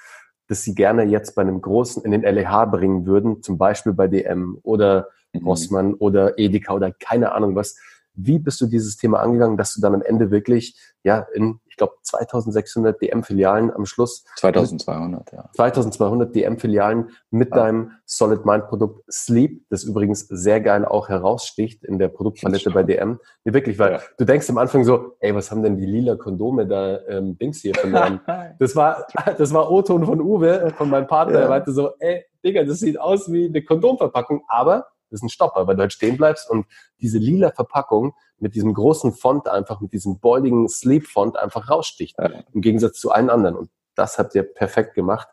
dass 0.49 0.63
sie 0.63 0.75
gerne 0.75 1.05
jetzt 1.05 1.35
bei 1.35 1.43
einem 1.43 1.61
großen 1.61 2.05
in 2.05 2.13
den 2.13 2.23
LEH 2.23 2.67
bringen 2.67 3.07
würden, 3.07 3.43
zum 3.43 3.59
Beispiel 3.59 3.93
bei 3.93 4.07
DM 4.07 4.59
oder 4.63 5.09
mhm. 5.33 5.47
Rossmann 5.47 5.95
oder 5.95 6.39
Edeka 6.39 6.73
oder 6.75 6.93
keine 6.93 7.33
Ahnung 7.33 7.57
was. 7.57 7.77
Wie 8.17 8.39
bist 8.39 8.61
du 8.61 8.67
dieses 8.67 8.97
Thema 8.97 9.21
angegangen, 9.21 9.57
dass 9.57 9.75
du 9.75 9.81
dann 9.81 9.95
am 9.95 10.03
Ende 10.03 10.31
wirklich 10.31 10.77
ja 11.03 11.27
in 11.35 11.61
ich 11.77 11.79
glaube, 11.79 11.93
2600 12.05 13.03
DM-Filialen 13.03 13.71
am 13.71 13.85
Schluss. 13.85 14.25
2200, 14.37 15.31
ja. 15.31 15.51
2200 15.53 16.35
DM-Filialen 16.35 17.11
mit 17.31 17.51
ja. 17.51 17.57
deinem 17.57 17.91
Solid 18.07 18.47
Mind-Produkt 18.47 19.05
Sleep, 19.13 19.61
das 19.69 19.85
übrigens 19.85 20.21
sehr 20.21 20.63
geil 20.63 20.87
auch 20.87 21.11
heraussticht 21.11 21.85
in 21.85 21.99
der 21.99 22.09
Produktpalette 22.09 22.71
bei 22.71 22.83
DM. 22.83 23.21
Nee, 23.45 23.53
wirklich, 23.53 23.79
weil 23.79 23.93
ja. 23.93 24.01
du 24.17 24.25
denkst 24.25 24.49
am 24.49 24.57
Anfang 24.57 24.85
so, 24.85 25.17
ey, 25.21 25.35
was 25.35 25.51
haben 25.51 25.63
denn 25.63 25.77
die 25.77 25.85
lila 25.85 26.17
Kondome 26.17 26.67
da 26.67 26.99
ähm, 27.09 27.37
Dings 27.37 27.61
hier 27.61 27.75
verloren? 27.75 28.23
das 28.59 28.75
war, 28.75 29.07
das 29.37 29.53
war 29.53 29.71
O-Ton 29.71 30.07
von 30.07 30.23
Uwe, 30.23 30.73
von 30.79 30.89
meinem 30.89 31.07
Partner, 31.07 31.35
ja. 31.35 31.41
der 31.41 31.49
meinte 31.51 31.73
so, 31.73 31.91
ey, 31.99 32.25
Digga, 32.43 32.65
das 32.65 32.79
sieht 32.79 32.99
aus 32.99 33.31
wie 33.31 33.49
eine 33.49 33.63
Kondomverpackung, 33.63 34.45
aber 34.49 34.87
das 35.11 35.19
ist 35.21 35.25
ein 35.25 35.29
Stopper, 35.29 35.67
weil 35.67 35.77
du 35.77 35.83
halt 35.83 35.93
stehen 35.93 36.17
bleibst 36.17 36.51
und 36.51 36.67
diese 37.01 37.19
lila 37.19 37.51
Verpackung 37.51 38.15
mit 38.39 38.55
diesem 38.55 38.75
großen 38.75 39.13
Font 39.13 39.49
einfach, 39.49 39.81
mit 39.81 39.93
diesem 39.93 40.19
baldigen 40.19 40.69
Sleep-Font 40.69 41.39
einfach 41.39 41.71
raussticht. 41.71 42.17
Ja. 42.19 42.31
Im 42.53 42.61
Gegensatz 42.61 42.99
zu 42.99 43.11
allen 43.11 43.31
anderen. 43.31 43.57
Und 43.57 43.71
das 43.95 44.19
habt 44.19 44.35
ihr 44.35 44.43
perfekt 44.43 44.95
gemacht. 44.95 45.29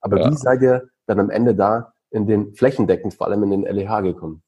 Aber 0.00 0.20
ja. 0.20 0.30
wie 0.30 0.36
seid 0.36 0.62
ihr 0.62 0.88
dann 1.06 1.20
am 1.20 1.30
Ende 1.30 1.54
da 1.54 1.92
in 2.10 2.26
den 2.26 2.54
flächendeckend, 2.54 3.14
vor 3.14 3.26
allem 3.26 3.42
in 3.42 3.50
den 3.50 3.62
LEH 3.62 4.00
gekommen? 4.02 4.42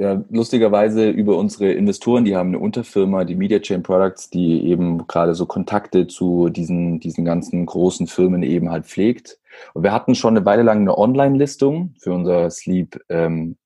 Ja, 0.00 0.22
lustigerweise 0.30 1.10
über 1.10 1.36
unsere 1.36 1.72
Investoren, 1.72 2.24
die 2.24 2.36
haben 2.36 2.50
eine 2.50 2.60
Unterfirma, 2.60 3.24
die 3.24 3.34
Media 3.34 3.58
Chain 3.58 3.82
Products, 3.82 4.30
die 4.30 4.64
eben 4.64 5.08
gerade 5.08 5.34
so 5.34 5.44
Kontakte 5.44 6.06
zu 6.06 6.50
diesen, 6.50 7.00
diesen 7.00 7.24
ganzen 7.24 7.66
großen 7.66 8.06
Firmen 8.06 8.44
eben 8.44 8.70
halt 8.70 8.86
pflegt. 8.86 9.40
Und 9.74 9.82
wir 9.82 9.92
hatten 9.92 10.14
schon 10.14 10.36
eine 10.36 10.46
Weile 10.46 10.62
lang 10.62 10.82
eine 10.82 10.96
Online-Listung 10.96 11.96
für 11.98 12.12
unser 12.12 12.48
Sleep 12.48 13.00
ähm, 13.08 13.56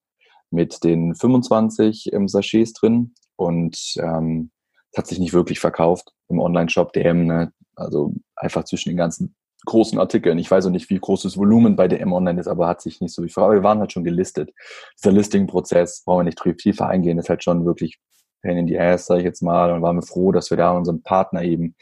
mit 0.52 0.84
den 0.84 1.14
25 1.14 2.12
ähm, 2.12 2.28
Sachets 2.28 2.72
drin 2.72 3.14
und 3.36 3.94
ähm, 3.98 4.50
es 4.92 4.98
hat 4.98 5.06
sich 5.06 5.18
nicht 5.18 5.32
wirklich 5.32 5.58
verkauft 5.58 6.12
im 6.28 6.38
Online-Shop 6.38 6.92
DM. 6.92 7.26
Ne? 7.26 7.52
Also 7.74 8.12
einfach 8.36 8.64
zwischen 8.64 8.90
den 8.90 8.98
ganzen 8.98 9.34
großen 9.64 9.98
Artikeln. 9.98 10.38
Ich 10.38 10.50
weiß 10.50 10.66
auch 10.66 10.70
nicht, 10.70 10.90
wie 10.90 10.98
groß 10.98 11.22
das 11.22 11.36
Volumen 11.36 11.76
bei 11.76 11.88
DM 11.88 12.12
Online 12.12 12.40
ist, 12.40 12.48
aber 12.48 12.66
hat 12.66 12.82
sich 12.82 13.00
nicht 13.00 13.14
so 13.14 13.22
wie 13.22 13.28
vorher. 13.28 13.48
Aber 13.48 13.60
wir 13.60 13.62
waren 13.62 13.78
halt 13.78 13.92
schon 13.92 14.04
gelistet. 14.04 14.50
Dieser 14.98 15.12
Listing-Prozess, 15.12 16.02
brauchen 16.04 16.20
wir 16.20 16.24
nicht 16.24 16.58
tiefer 16.58 16.88
eingehen, 16.88 17.18
ist 17.18 17.28
halt 17.28 17.44
schon 17.44 17.64
wirklich 17.64 17.98
Pain 18.42 18.58
in 18.58 18.66
the 18.66 18.78
Ass, 18.78 19.06
sage 19.06 19.20
ich 19.20 19.24
jetzt 19.24 19.40
mal, 19.40 19.72
und 19.72 19.82
waren 19.82 19.96
wir 19.96 20.02
froh, 20.02 20.32
dass 20.32 20.50
wir 20.50 20.56
da 20.56 20.72
unseren 20.72 21.02
Partner 21.02 21.42
eben, 21.42 21.76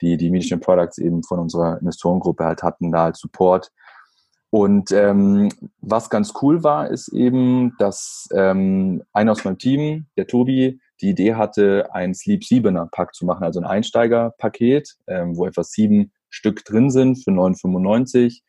die, 0.00 0.16
die 0.16 0.30
Mediation 0.30 0.60
Products 0.60 0.98
eben 0.98 1.22
von 1.22 1.38
unserer 1.38 1.78
Investorengruppe 1.78 2.44
halt 2.44 2.62
hatten, 2.62 2.90
da 2.90 3.04
als 3.04 3.20
Support. 3.20 3.70
Und 4.56 4.90
ähm, 4.90 5.50
was 5.82 6.08
ganz 6.08 6.32
cool 6.40 6.64
war, 6.64 6.88
ist 6.88 7.08
eben, 7.08 7.74
dass 7.78 8.26
ähm, 8.34 9.02
einer 9.12 9.32
aus 9.32 9.44
meinem 9.44 9.58
Team, 9.58 10.06
der 10.16 10.26
Tobi, 10.26 10.80
die 11.02 11.10
Idee 11.10 11.34
hatte, 11.34 11.90
ein 11.92 12.14
Sleep 12.14 12.40
7er 12.40 12.88
Pack 12.90 13.14
zu 13.14 13.26
machen, 13.26 13.44
also 13.44 13.60
ein 13.60 13.66
Einsteigerpaket, 13.66 14.94
ähm, 15.08 15.36
wo 15.36 15.44
etwa 15.44 15.62
sieben 15.62 16.10
Stück 16.30 16.64
drin 16.64 16.88
sind 16.88 17.22
für 17.22 17.32
9,95, 17.32 18.40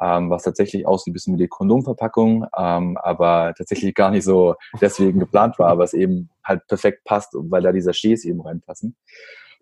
ähm, 0.00 0.30
was 0.30 0.44
tatsächlich 0.44 0.86
aussieht 0.86 1.10
ein 1.10 1.14
bisschen 1.14 1.34
wie 1.34 1.42
die 1.42 1.48
Kondomverpackung, 1.48 2.46
ähm, 2.56 2.96
aber 2.98 3.52
tatsächlich 3.58 3.92
gar 3.96 4.12
nicht 4.12 4.22
so 4.22 4.54
deswegen 4.80 5.18
geplant 5.18 5.58
war, 5.58 5.68
aber 5.68 5.82
es 5.82 5.94
eben 5.94 6.30
halt 6.44 6.64
perfekt 6.68 7.02
passt, 7.02 7.30
weil 7.34 7.62
da 7.62 7.72
diese 7.72 7.92
Sachets 7.92 8.24
eben 8.24 8.40
reinpassen. 8.40 8.94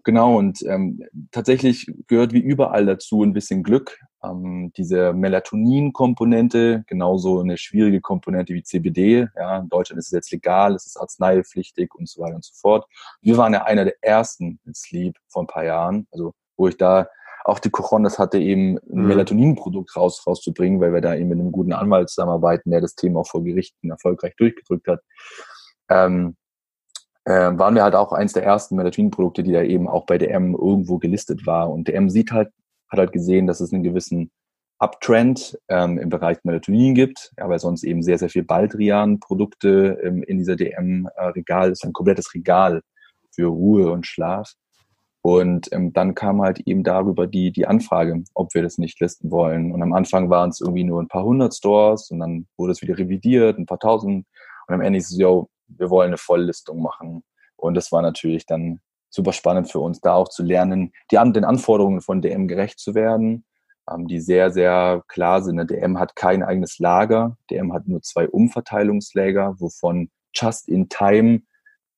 Genau, 0.04 0.37
und 0.37 0.62
ähm, 0.66 1.02
tatsächlich 1.30 1.87
gehört 2.08 2.34
wie 2.34 2.40
überall 2.40 2.84
dazu 2.84 3.23
ein 3.23 3.32
bisschen 3.32 3.62
Glück. 3.62 3.99
Ähm, 4.25 4.73
diese 4.76 5.12
Melatonin-Komponente, 5.12 6.85
genauso 6.87 7.40
eine 7.40 7.57
schwierige 7.57 8.00
Komponente 8.00 8.54
wie 8.54 8.62
CBD. 8.62 9.28
Ja, 9.37 9.59
in 9.59 9.69
Deutschland 9.69 9.99
ist 9.99 10.07
es 10.07 10.12
jetzt 10.12 10.33
legal, 10.33 10.75
es 10.75 10.87
ist 10.87 10.97
arzneipflichtig 10.97 11.95
und 11.95 12.09
so 12.09 12.23
weiter 12.23 12.37
und 12.37 12.45
so 12.45 12.52
fort. 12.54 12.87
Wir 13.21 13.37
waren 13.37 13.52
ja 13.52 13.64
einer 13.64 13.85
der 13.85 14.02
ersten 14.02 14.59
in 14.64 14.75
Sleep 14.75 15.16
vor 15.28 15.43
ein 15.43 15.47
paar 15.47 15.64
Jahren, 15.64 16.07
also 16.11 16.33
wo 16.57 16.69
ich 16.69 16.76
da 16.76 17.09
auch 17.45 17.59
die 17.59 17.71
Cochones 17.71 18.19
hatte, 18.19 18.38
eben 18.38 18.78
ein 18.78 19.02
mhm. 19.02 19.07
Melatonin-Produkt 19.09 19.95
raus, 19.97 20.26
rauszubringen, 20.26 20.81
weil 20.81 20.95
wir 20.95 21.02
da 21.02 21.14
eben 21.14 21.28
mit 21.28 21.38
einem 21.38 21.52
guten 21.52 21.75
Anwalt 21.75 22.09
zusammenarbeiten, 22.09 22.71
der 22.71 22.81
das 22.81 22.95
Thema 22.95 23.21
auch 23.21 23.26
vor 23.26 23.45
Gerichten 23.45 23.90
erfolgreich 23.90 24.35
durchgedrückt 24.37 24.88
hat. 24.88 25.00
Ähm, 25.90 26.37
äh, 27.26 27.52
waren 27.59 27.75
wir 27.75 27.83
halt 27.83 27.95
auch 27.95 28.12
eins 28.12 28.33
der 28.33 28.45
ersten 28.45 28.76
Melatonin-Produkte, 28.76 29.43
die 29.43 29.52
da 29.52 29.62
eben 29.62 29.88
auch 29.88 30.07
bei 30.07 30.19
DM 30.19 30.54
irgendwo 30.54 30.99
gelistet 30.99 31.47
war. 31.47 31.71
Und 31.71 31.88
DM 31.88 32.09
sieht 32.09 32.33
halt 32.33 32.50
hat 32.88 32.99
halt 32.99 33.12
gesehen, 33.12 33.47
dass 33.47 33.61
es 33.61 33.73
einen 33.73 33.83
gewissen 33.83 34.31
Uptrend 34.79 35.59
ähm, 35.69 35.99
im 35.99 36.09
Bereich 36.09 36.38
Melatonin 36.43 36.95
gibt, 36.95 37.33
weil 37.37 37.59
sonst 37.59 37.85
eben 37.85 38.03
sehr, 38.03 38.19
sehr 38.19 38.29
viel 38.29 38.45
Baldrian-Produkte 38.45 39.99
ähm, 40.03 40.23
in 40.23 40.38
dieser 40.38 40.57
DM-Regal 40.57 41.71
ist, 41.71 41.85
ein 41.85 41.93
komplettes 41.93 42.35
Regal 42.35 42.83
für 43.35 43.47
Ruhe 43.47 43.91
und 43.91 44.07
Schlaf. 44.07 44.53
Und 45.23 45.73
ähm, 45.73 45.95
dann 45.95 46.14
kam 46.14 46.43
halt 46.43 46.61
eben 46.67 46.85
darüber 46.85 47.26
die, 47.26 47.50
die 47.50 47.67
Anfrage, 47.67 48.23
ob 48.35 48.53
wir 48.55 48.62
das 48.62 48.76
nicht 48.76 49.00
listen 49.00 49.31
wollen. 49.31 49.73
Und 49.73 49.83
am 49.83 49.95
Anfang 49.95 50.29
waren 50.29 50.50
es 50.50 50.61
irgendwie 50.61 50.85
nur 50.85 51.00
ein 51.00 51.09
paar 51.09 51.25
hundert 51.25 51.55
Stores 51.55 52.11
und 52.11 52.19
dann 52.19 52.47
wurde 52.59 52.73
es 52.73 52.83
wieder 52.83 52.99
revidiert, 52.99 53.59
ein 53.59 53.64
paar 53.64 53.79
tausend. 53.79 54.26
Und 54.67 54.75
am 54.75 54.83
Ende 54.83 54.99
ist 54.99 55.11
es, 55.11 55.19
yo, 55.19 55.49
wir 55.69 55.88
wollen 55.88 56.09
eine 56.09 56.19
Volllistung 56.19 56.83
machen. 56.83 57.23
Und 57.57 57.75
das 57.75 57.91
war 57.91 58.03
natürlich 58.03 58.45
dann 58.45 58.81
super 59.14 59.33
spannend 59.33 59.71
für 59.71 59.78
uns, 59.78 60.00
da 60.00 60.14
auch 60.14 60.28
zu 60.28 60.42
lernen, 60.42 60.92
die 61.11 61.18
an, 61.18 61.33
den 61.33 61.44
Anforderungen 61.44 62.00
von 62.00 62.21
DM 62.21 62.49
gerecht 62.49 62.78
zu 62.78 62.94
werden, 62.94 63.44
ähm, 63.90 64.06
die 64.09 64.21
sehr, 64.21 64.50
sehr 64.50 65.02
klar 65.09 65.42
sind. 65.42 65.56
Ne? 65.56 65.66
DM 65.66 65.99
hat 65.99 66.16
kein 66.16 66.42
eigenes 66.42 66.78
Lager, 66.78 67.37
DM 67.50 67.73
hat 67.73 67.87
nur 67.87 68.02
zwei 68.02 68.28
Umverteilungslager, 68.28 69.54
wovon 69.59 70.11
just 70.35 70.68
in 70.68 70.88
time 70.88 71.42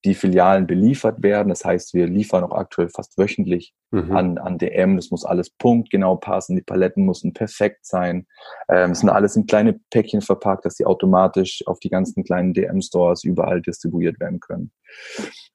die 0.04 0.14
Filialen 0.14 0.66
beliefert 0.66 1.22
werden. 1.22 1.48
Das 1.48 1.64
heißt, 1.64 1.94
wir 1.94 2.06
liefern 2.06 2.44
auch 2.44 2.52
aktuell 2.52 2.88
fast 2.88 3.18
wöchentlich 3.18 3.74
mhm. 3.90 4.14
an, 4.14 4.38
an 4.38 4.58
DM. 4.58 4.96
Das 4.96 5.10
muss 5.10 5.24
alles 5.24 5.50
punktgenau 5.50 6.16
passen. 6.16 6.54
Die 6.54 6.62
Paletten 6.62 7.04
müssen 7.06 7.32
perfekt 7.32 7.84
sein. 7.84 8.26
Ähm, 8.68 8.92
es 8.92 9.00
sind 9.00 9.08
alles 9.08 9.34
in 9.34 9.46
kleine 9.46 9.80
Päckchen 9.90 10.20
verpackt, 10.20 10.64
dass 10.64 10.76
sie 10.76 10.84
automatisch 10.84 11.62
auf 11.66 11.80
die 11.80 11.88
ganzen 11.88 12.22
kleinen 12.22 12.52
DM-Stores 12.52 13.24
überall 13.24 13.62
distribuiert 13.62 14.20
werden 14.20 14.38
können. 14.38 14.70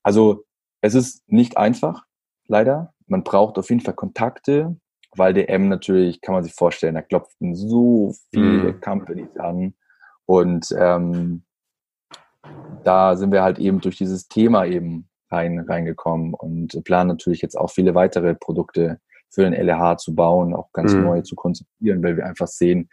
Also 0.04 0.44
es 0.82 0.96
ist 0.96 1.24
nicht 1.28 1.58
einfach, 1.58 2.06
leider. 2.48 2.94
Man 3.08 3.24
braucht 3.24 3.58
auf 3.58 3.70
jeden 3.70 3.82
Fall 3.82 3.94
Kontakte, 3.94 4.76
weil 5.16 5.34
DM 5.34 5.70
natürlich, 5.70 6.22
kann 6.22 6.34
man 6.34 6.44
sich 6.44 6.54
vorstellen, 6.54 6.96
da 6.96 7.02
klopften 7.02 7.56
so 7.56 8.14
viele 8.32 8.74
mhm. 8.74 8.82
Companies 8.82 9.38
an. 9.38 9.74
Und 10.26 10.68
ähm, 10.78 11.44
da 12.84 13.16
sind 13.16 13.32
wir 13.32 13.44
halt 13.44 13.60
eben 13.60 13.82
durch 13.82 13.98
dieses 13.98 14.28
Thema 14.28 14.66
eben 14.66 15.10
rein, 15.30 15.60
reingekommen 15.60 16.34
und 16.34 16.84
planen 16.84 17.10
natürlich 17.10 17.42
jetzt 17.42 17.58
auch 17.58 17.70
viele 17.70 17.96
weitere 17.96 18.36
Produkte 18.36 19.00
für 19.30 19.50
den 19.50 19.54
LH 19.54 19.98
zu 19.98 20.16
bauen, 20.16 20.54
auch 20.54 20.72
ganz 20.74 20.94
mhm. 20.94 21.04
neue 21.04 21.24
zu 21.24 21.36
konzipieren, 21.36 22.04
weil 22.04 22.18
wir 22.18 22.26
einfach 22.26 22.48
sehen, 22.48 22.90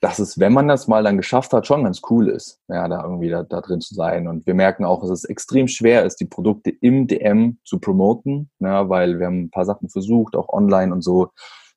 dass 0.00 0.18
es, 0.18 0.38
wenn 0.38 0.52
man 0.52 0.68
das 0.68 0.86
mal 0.86 1.02
dann 1.02 1.16
geschafft 1.16 1.52
hat, 1.52 1.66
schon 1.66 1.84
ganz 1.84 2.02
cool 2.08 2.28
ist, 2.28 2.60
ja, 2.68 2.86
da 2.86 3.02
irgendwie 3.02 3.30
da, 3.30 3.42
da 3.42 3.60
drin 3.60 3.80
zu 3.80 3.94
sein. 3.94 4.28
Und 4.28 4.46
wir 4.46 4.54
merken 4.54 4.84
auch, 4.84 5.00
dass 5.00 5.10
es 5.10 5.24
extrem 5.24 5.66
schwer 5.66 6.04
ist, 6.04 6.16
die 6.16 6.26
Produkte 6.26 6.70
im 6.70 7.06
DM 7.08 7.58
zu 7.64 7.80
promoten, 7.80 8.50
ja, 8.60 8.88
weil 8.88 9.18
wir 9.18 9.26
haben 9.26 9.44
ein 9.44 9.50
paar 9.50 9.64
Sachen 9.64 9.88
versucht, 9.88 10.36
auch 10.36 10.48
online 10.50 10.92
und 10.92 11.02
so, 11.02 11.30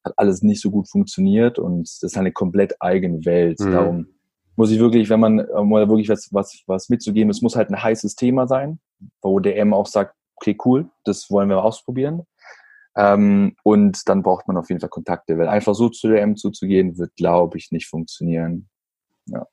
hat 0.03 0.13
alles 0.17 0.43
nicht 0.43 0.61
so 0.61 0.71
gut 0.71 0.89
funktioniert 0.89 1.59
und 1.59 1.83
das 1.83 2.03
ist 2.03 2.17
eine 2.17 2.31
komplett 2.31 2.75
eigene 2.79 3.25
Welt. 3.25 3.59
Mhm. 3.59 3.71
Darum 3.71 4.07
muss 4.55 4.71
ich 4.71 4.79
wirklich, 4.79 5.09
wenn 5.09 5.19
man 5.19 5.37
mal 5.63 5.87
wirklich 5.89 6.09
was, 6.09 6.29
was, 6.31 6.63
was 6.67 6.89
mitzugeben, 6.89 7.31
es 7.31 7.41
muss 7.41 7.55
halt 7.55 7.69
ein 7.69 7.81
heißes 7.81 8.15
Thema 8.15 8.47
sein, 8.47 8.79
wo 9.21 9.39
DM 9.39 9.73
auch 9.73 9.87
sagt, 9.87 10.15
okay, 10.35 10.57
cool, 10.65 10.89
das 11.05 11.29
wollen 11.29 11.49
wir 11.49 11.63
ausprobieren. 11.63 12.23
Ähm, 12.95 13.55
und 13.63 14.07
dann 14.09 14.21
braucht 14.21 14.47
man 14.47 14.57
auf 14.57 14.69
jeden 14.69 14.81
Fall 14.81 14.89
Kontakte, 14.89 15.37
weil 15.37 15.47
einfach 15.47 15.75
so 15.75 15.89
zu 15.89 16.09
der 16.09 16.21
M 16.21 16.35
zuzugehen, 16.35 16.97
wird, 16.97 17.15
glaube 17.15 17.57
ich, 17.57 17.71
nicht 17.71 17.87
funktionieren. 17.87 18.69
Ja. 19.27 19.47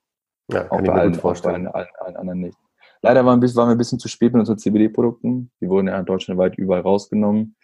ja 0.50 0.70
auch 0.70 0.80
bei 0.80 0.92
allen, 0.92 1.14
vorstellen. 1.14 1.68
Allen, 1.68 1.88
allen, 2.00 2.16
anderen 2.16 2.40
nicht. 2.40 2.58
Leider 3.00 3.24
waren, 3.24 3.40
waren 3.40 3.68
wir 3.68 3.74
ein 3.74 3.78
bisschen 3.78 4.00
zu 4.00 4.08
spät 4.08 4.32
mit 4.32 4.40
unseren 4.40 4.58
CBD-Produkten. 4.58 5.52
Die 5.60 5.68
wurden 5.68 5.86
ja 5.86 6.02
deutschlandweit 6.02 6.58
überall 6.58 6.80
rausgenommen. 6.80 7.56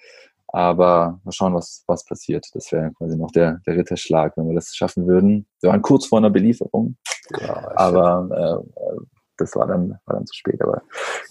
Aber 0.48 1.20
mal 1.24 1.32
schauen, 1.32 1.54
was, 1.54 1.82
was 1.88 2.04
passiert. 2.04 2.46
Das 2.52 2.70
wäre 2.70 2.92
quasi 2.92 3.16
noch 3.16 3.32
der, 3.32 3.60
der 3.66 3.74
Ritterschlag, 3.76 4.36
wenn 4.36 4.46
wir 4.46 4.54
das 4.54 4.76
schaffen 4.76 5.08
würden. 5.08 5.48
Wir 5.60 5.70
waren 5.70 5.82
kurz 5.82 6.06
vor 6.06 6.18
einer 6.18 6.30
Belieferung. 6.30 6.96
Ja, 7.40 7.72
aber 7.74 8.28
äh, 8.30 8.80
äh, 8.80 9.06
das 9.36 9.56
war 9.56 9.66
dann, 9.66 9.98
war 10.06 10.14
dann 10.14 10.26
zu 10.26 10.34
spät. 10.34 10.62
Aber 10.62 10.82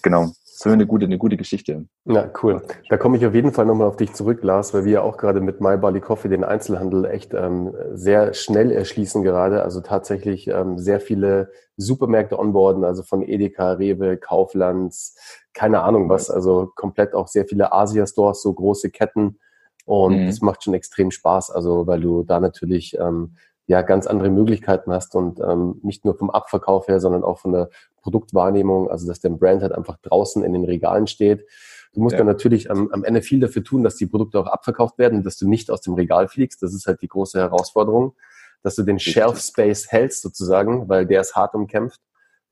genau, 0.02 0.30
so 0.56 0.70
eine 0.70 0.86
gute, 0.86 1.06
eine 1.06 1.18
gute 1.18 1.36
Geschichte. 1.36 1.86
Ja, 2.04 2.30
cool. 2.42 2.62
Da 2.88 2.96
komme 2.96 3.16
ich 3.16 3.26
auf 3.26 3.34
jeden 3.34 3.52
Fall 3.52 3.66
nochmal 3.66 3.88
auf 3.88 3.96
dich 3.96 4.12
zurück, 4.12 4.42
Lars, 4.42 4.72
weil 4.72 4.84
wir 4.84 4.92
ja 4.92 5.02
auch 5.02 5.16
gerade 5.16 5.40
mit 5.40 5.60
My 5.60 5.76
Barley 5.76 6.00
Coffee 6.00 6.28
den 6.28 6.44
Einzelhandel 6.44 7.06
echt 7.06 7.34
ähm, 7.34 7.74
sehr 7.92 8.34
schnell 8.34 8.70
erschließen 8.70 9.24
gerade. 9.24 9.62
Also 9.62 9.80
tatsächlich 9.80 10.46
ähm, 10.46 10.78
sehr 10.78 11.00
viele 11.00 11.50
Supermärkte 11.76 12.38
onboarden, 12.38 12.84
also 12.84 13.02
von 13.02 13.22
Edeka, 13.22 13.72
Rewe, 13.72 14.16
Kauflands, 14.16 15.16
keine 15.54 15.82
Ahnung 15.82 16.08
was. 16.08 16.30
Also 16.30 16.70
komplett 16.76 17.14
auch 17.14 17.26
sehr 17.26 17.46
viele 17.46 17.72
Asia-Stores, 17.72 18.40
so 18.40 18.52
große 18.52 18.90
Ketten. 18.90 19.40
Und 19.86 20.22
mhm. 20.22 20.26
das 20.26 20.40
macht 20.40 20.62
schon 20.62 20.74
extrem 20.74 21.10
Spaß, 21.10 21.50
also 21.50 21.88
weil 21.88 22.00
du 22.00 22.22
da 22.22 22.38
natürlich 22.38 22.96
ähm, 22.98 23.34
ja 23.66 23.82
ganz 23.82 24.06
andere 24.06 24.30
Möglichkeiten 24.30 24.92
hast 24.92 25.14
und 25.14 25.40
ähm, 25.40 25.80
nicht 25.82 26.04
nur 26.04 26.16
vom 26.16 26.30
Abverkauf 26.30 26.88
her, 26.88 27.00
sondern 27.00 27.24
auch 27.24 27.38
von 27.38 27.52
der 27.52 27.70
Produktwahrnehmung, 28.02 28.90
also 28.90 29.06
dass 29.06 29.20
der 29.20 29.30
Brand 29.30 29.62
halt 29.62 29.72
einfach 29.72 29.96
draußen 30.02 30.44
in 30.44 30.52
den 30.52 30.64
Regalen 30.64 31.06
steht. 31.06 31.46
Du 31.94 32.00
musst 32.00 32.12
ja. 32.14 32.18
dann 32.18 32.26
natürlich 32.26 32.70
am, 32.70 32.90
am 32.92 33.04
Ende 33.04 33.22
viel 33.22 33.40
dafür 33.40 33.64
tun, 33.64 33.82
dass 33.82 33.96
die 33.96 34.06
Produkte 34.06 34.38
auch 34.38 34.46
abverkauft 34.46 34.98
werden, 34.98 35.22
dass 35.22 35.36
du 35.38 35.48
nicht 35.48 35.70
aus 35.70 35.80
dem 35.80 35.94
Regal 35.94 36.28
fliegst. 36.28 36.62
Das 36.62 36.74
ist 36.74 36.86
halt 36.86 37.00
die 37.02 37.08
große 37.08 37.38
Herausforderung, 37.38 38.14
dass 38.62 38.74
du 38.74 38.82
den 38.82 38.98
Shelf 38.98 39.40
Space 39.40 39.90
hältst 39.90 40.22
sozusagen, 40.22 40.88
weil 40.88 41.06
der 41.06 41.20
ist 41.20 41.36
hart 41.36 41.54
umkämpft. 41.54 42.00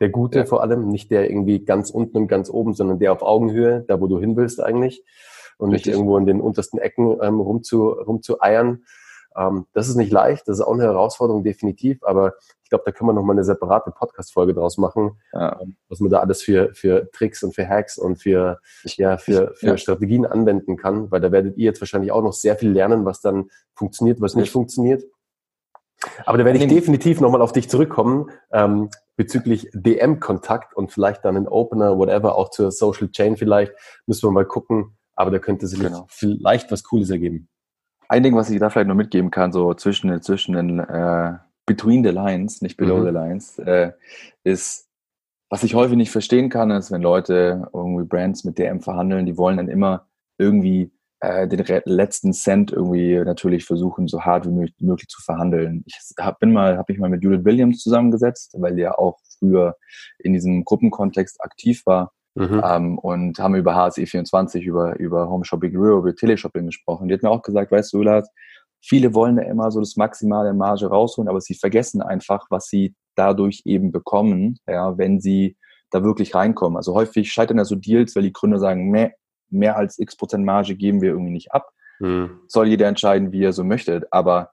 Der 0.01 0.09
gute 0.09 0.41
ja. 0.41 0.45
vor 0.45 0.63
allem, 0.63 0.89
nicht 0.89 1.11
der 1.11 1.29
irgendwie 1.29 1.65
ganz 1.65 1.91
unten 1.91 2.17
und 2.17 2.29
ganz 2.29 2.51
oben, 2.51 2.73
sondern 2.73 2.99
der 2.99 3.13
auf 3.13 3.23
Augenhöhe, 3.23 3.85
da 3.87 4.01
wo 4.01 4.07
du 4.07 4.19
hin 4.19 4.37
willst 4.37 4.63
eigentlich 4.63 5.05
und 5.59 5.71
Richtig. 5.71 5.89
nicht 5.89 5.95
irgendwo 5.95 6.17
in 6.17 6.27
den 6.27 6.41
untersten 6.41 6.79
Ecken 6.79 7.19
ähm, 7.21 7.41
rumzu, 7.41 7.89
rumzueiern. 7.89 8.85
Ähm, 9.37 9.67
das 9.73 9.89
ist 9.89 9.97
nicht 9.97 10.13
leicht, 10.13 10.49
das 10.49 10.59
ist 10.59 10.65
auch 10.65 10.75
eine 10.75 10.85
Herausforderung, 10.85 11.45
definitiv, 11.45 12.03
aber 12.03 12.35
ich 12.63 12.71
glaube, 12.71 12.85
da 12.87 12.93
können 12.93 13.09
wir 13.09 13.15
nochmal 13.15 13.37
eine 13.37 13.45
separate 13.45 13.91
Podcast-Folge 13.91 14.55
draus 14.55 14.79
machen, 14.79 15.21
ja. 15.33 15.61
Ähm, 15.61 15.77
was 15.89 16.01
man 16.01 16.11
da 16.11 16.21
alles 16.21 16.43
für, 16.43 16.75
für 16.75 17.11
Tricks 17.13 17.43
und 17.43 17.55
für 17.55 17.69
Hacks 17.69 17.99
und 17.99 18.17
für, 18.17 18.61
ja, 18.97 19.19
für, 19.19 19.53
für 19.55 19.67
ja. 19.67 19.77
Strategien 19.77 20.27
anwenden 20.27 20.77
kann, 20.77 21.11
weil 21.11 21.21
da 21.21 21.33
werdet 21.33 21.57
ihr 21.57 21.65
jetzt 21.65 21.81
wahrscheinlich 21.81 22.13
auch 22.13 22.23
noch 22.23 22.33
sehr 22.33 22.57
viel 22.57 22.71
lernen, 22.71 23.05
was 23.05 23.21
dann 23.21 23.51
funktioniert, 23.75 24.21
was 24.21 24.35
nicht 24.35 24.51
funktioniert. 24.51 25.05
Aber 26.25 26.39
da 26.39 26.45
werde 26.45 26.59
ich 26.59 26.67
definitiv 26.67 27.21
nochmal 27.21 27.43
auf 27.43 27.53
dich 27.53 27.69
zurückkommen 27.69 28.31
ähm, 28.53 28.91
bezüglich 29.17 29.71
DM-Kontakt 29.73 30.75
und 30.75 30.91
vielleicht 30.91 31.25
dann 31.25 31.37
ein 31.37 31.47
Opener, 31.47 31.97
whatever, 31.97 32.37
auch 32.37 32.51
zur 32.51 32.73
Social 32.73 33.09
Chain 33.11 33.37
vielleicht. 33.37 33.73
Müssen 34.07 34.27
wir 34.27 34.33
mal 34.33 34.47
gucken. 34.47 34.97
Aber 35.15 35.31
da 35.31 35.39
könnte 35.39 35.67
sich 35.67 35.79
genau. 35.79 36.07
vielleicht 36.09 36.73
was 36.73 36.83
Cooles 36.83 37.11
ergeben 37.11 37.49
ein 38.13 38.23
Ding, 38.23 38.37
was 38.37 38.51
ich 38.51 38.61
da 38.61 38.69
vielleicht 38.69 38.89
noch 38.89 38.95
mitgeben 38.95 39.31
kann, 39.31 39.53
so 39.53 39.73
zwischen, 39.73 40.21
zwischen 40.21 40.55
den 40.55 40.79
äh, 40.81 41.39
Between 41.65 42.05
the 42.05 42.11
Lines, 42.11 42.61
nicht 42.61 42.77
Below 42.77 42.99
mhm. 42.99 43.05
the 43.07 43.11
Lines, 43.11 43.59
äh, 43.59 43.93
ist, 44.45 44.87
was 45.49 45.63
ich 45.63 45.75
häufig 45.75 45.97
nicht 45.97 46.11
verstehen 46.11 46.51
kann, 46.51 46.71
ist, 46.71 46.93
wenn 46.93 47.01
Leute 47.01 47.71
irgendwie 47.73 48.05
Brands 48.05 48.45
mit 48.45 48.59
DM 48.59 48.83
verhandeln, 48.83 49.25
die 49.25 49.39
wollen 49.39 49.57
dann 49.57 49.69
immer 49.69 50.09
irgendwie 50.37 50.93
äh, 51.21 51.49
den 51.49 51.65
letzten 51.87 52.35
Cent 52.35 52.71
irgendwie 52.71 53.17
natürlich 53.17 53.65
versuchen, 53.65 54.07
so 54.09 54.21
hart 54.21 54.47
wie 54.47 54.71
möglich, 54.81 55.09
zu 55.09 55.23
verhandeln. 55.23 55.83
Ich 55.87 55.99
hab, 56.19 56.39
bin 56.39 56.53
mal, 56.53 56.77
habe 56.77 56.93
mich 56.93 57.01
mal 57.01 57.09
mit 57.09 57.25
Judith 57.25 57.47
Williams 57.47 57.79
zusammengesetzt, 57.79 58.55
weil 58.59 58.77
die 58.77 58.83
ja 58.83 58.99
auch 58.99 59.21
früher 59.39 59.77
in 60.19 60.35
diesem 60.35 60.65
Gruppenkontext 60.65 61.43
aktiv 61.43 61.87
war 61.87 62.13
Mhm. 62.35 62.63
Ähm, 62.65 62.99
und 62.99 63.39
haben 63.39 63.55
über 63.55 63.75
HSE24, 63.77 64.61
über, 64.61 64.99
über 64.99 65.29
Home 65.29 65.45
Shopping 65.45 65.77
Rio, 65.77 65.99
über 65.99 66.15
Teleshopping 66.15 66.67
gesprochen. 66.67 67.09
Die 67.09 67.15
hat 67.15 67.23
mir 67.23 67.31
auch 67.31 67.43
gesagt, 67.43 67.71
weißt 67.71 67.93
du, 67.93 68.03
Lars, 68.03 68.29
viele 68.81 69.15
wollen 69.15 69.37
da 69.37 69.43
immer 69.43 69.71
so 69.71 69.81
das 69.81 69.97
maximale 69.97 70.55
Marge 70.55 70.87
rausholen, 70.87 71.29
aber 71.29 71.41
sie 71.41 71.55
vergessen 71.55 72.03
einfach, 72.03 72.47
was 72.51 72.67
sie 72.67 72.95
dadurch 73.15 73.63
eben 73.65 73.93
bekommen, 73.93 74.59
ja, 74.67 74.97
wenn 74.97 75.21
sie 75.21 75.57
da 75.91 76.03
wirklich 76.03 76.35
reinkommen. 76.35 76.77
Also 76.77 76.95
häufig 76.95 77.31
scheitern 77.31 77.59
da 77.59 77.65
so 77.65 77.77
Deals, 77.77 78.17
weil 78.17 78.23
die 78.23 78.33
Gründer 78.33 78.59
sagen, 78.59 78.91
mehr, 78.91 79.13
mehr 79.51 79.77
als 79.77 79.99
x 79.99 80.17
Prozent 80.17 80.45
Marge 80.45 80.75
geben 80.75 81.03
wir 81.03 81.11
irgendwie 81.11 81.33
nicht 81.33 81.53
ab. 81.53 81.69
Mhm. 82.01 82.41
Soll 82.49 82.69
jeder 82.69 82.89
entscheiden, 82.89 83.33
wie 83.33 83.45
er 83.45 83.53
so 83.53 83.63
möchte. 83.63 84.07
Aber 84.11 84.53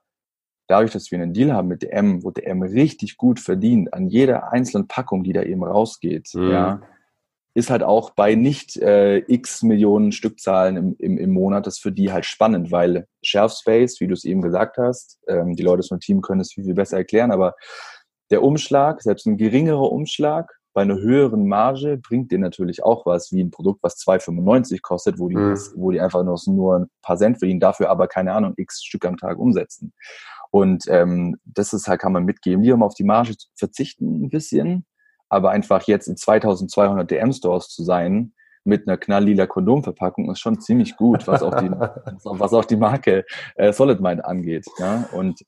dadurch, 0.68 0.92
dass 0.92 1.10
wir 1.10 1.18
einen 1.18 1.32
Deal 1.32 1.52
haben 1.52 1.68
mit 1.68 1.82
DM, 1.82 2.22
wo 2.22 2.30
DM 2.30 2.62
richtig 2.62 3.16
gut 3.16 3.40
verdient 3.40 3.92
an 3.94 4.08
jeder 4.08 4.52
einzelnen 4.52 4.86
Packung, 4.86 5.24
die 5.24 5.32
da 5.32 5.42
eben 5.42 5.64
rausgeht, 5.64 6.28
mhm. 6.34 6.50
ja, 6.50 6.82
ist 7.54 7.70
halt 7.70 7.82
auch 7.82 8.10
bei 8.10 8.34
nicht 8.34 8.76
äh, 8.76 9.18
x 9.18 9.62
Millionen 9.62 10.12
Stückzahlen 10.12 10.76
im, 10.76 10.96
im, 10.98 11.18
im 11.18 11.30
Monat, 11.32 11.66
das 11.66 11.78
für 11.78 11.92
die 11.92 12.12
halt 12.12 12.24
spannend, 12.24 12.70
weil 12.70 13.06
Shelf 13.22 13.52
Space, 13.52 14.00
wie 14.00 14.06
du 14.06 14.14
es 14.14 14.24
eben 14.24 14.40
gesagt 14.40 14.78
hast, 14.78 15.18
ähm, 15.26 15.56
die 15.56 15.62
Leute 15.62 15.80
aus 15.80 15.88
dem 15.88 16.00
Team 16.00 16.20
können 16.20 16.40
es 16.40 16.52
viel, 16.52 16.64
viel 16.64 16.74
besser 16.74 16.98
erklären, 16.98 17.32
aber 17.32 17.54
der 18.30 18.42
Umschlag, 18.42 19.02
selbst 19.02 19.26
ein 19.26 19.36
geringerer 19.36 19.90
Umschlag 19.90 20.52
bei 20.72 20.82
einer 20.82 20.98
höheren 20.98 21.48
Marge 21.48 21.98
bringt 21.98 22.30
dir 22.30 22.38
natürlich 22.38 22.84
auch 22.84 23.04
was, 23.04 23.32
wie 23.32 23.42
ein 23.42 23.50
Produkt, 23.50 23.82
was 23.82 23.96
2,95 23.96 24.80
kostet, 24.82 25.18
wo 25.18 25.28
die, 25.28 25.36
mhm. 25.36 25.58
wo 25.74 25.90
die 25.90 26.00
einfach 26.00 26.22
nur, 26.22 26.38
nur 26.46 26.78
ein 26.78 26.90
paar 27.02 27.16
Cent 27.16 27.38
verdienen, 27.38 27.58
dafür 27.58 27.90
aber, 27.90 28.06
keine 28.06 28.32
Ahnung, 28.32 28.54
x 28.56 28.84
Stück 28.84 29.04
am 29.04 29.16
Tag 29.16 29.38
umsetzen. 29.38 29.92
Und 30.50 30.84
ähm, 30.88 31.36
das 31.44 31.72
ist 31.72 31.88
halt, 31.88 32.00
kann 32.00 32.12
man 32.12 32.24
mitgeben. 32.24 32.62
Lieber 32.62 32.76
mal 32.76 32.86
auf 32.86 32.94
die 32.94 33.04
Marge 33.04 33.34
verzichten 33.56 34.24
ein 34.24 34.30
bisschen, 34.30 34.84
aber 35.30 35.50
einfach 35.50 35.82
jetzt 35.84 36.08
in 36.08 36.16
2200 36.16 37.10
DM-Stores 37.10 37.68
zu 37.68 37.82
sein, 37.82 38.34
mit 38.64 38.86
einer 38.86 38.98
knalllila 38.98 39.46
Kondomverpackung 39.46 40.30
ist 40.30 40.40
schon 40.40 40.60
ziemlich 40.60 40.96
gut, 40.96 41.26
was 41.26 41.42
auch 41.42 41.54
die, 41.54 41.70
was 42.24 42.52
auch 42.52 42.66
die 42.66 42.76
Marke 42.76 43.24
äh, 43.54 43.72
Solid 43.72 44.00
Mind 44.00 44.22
angeht. 44.24 44.66
Ja? 44.78 45.08
Und 45.12 45.40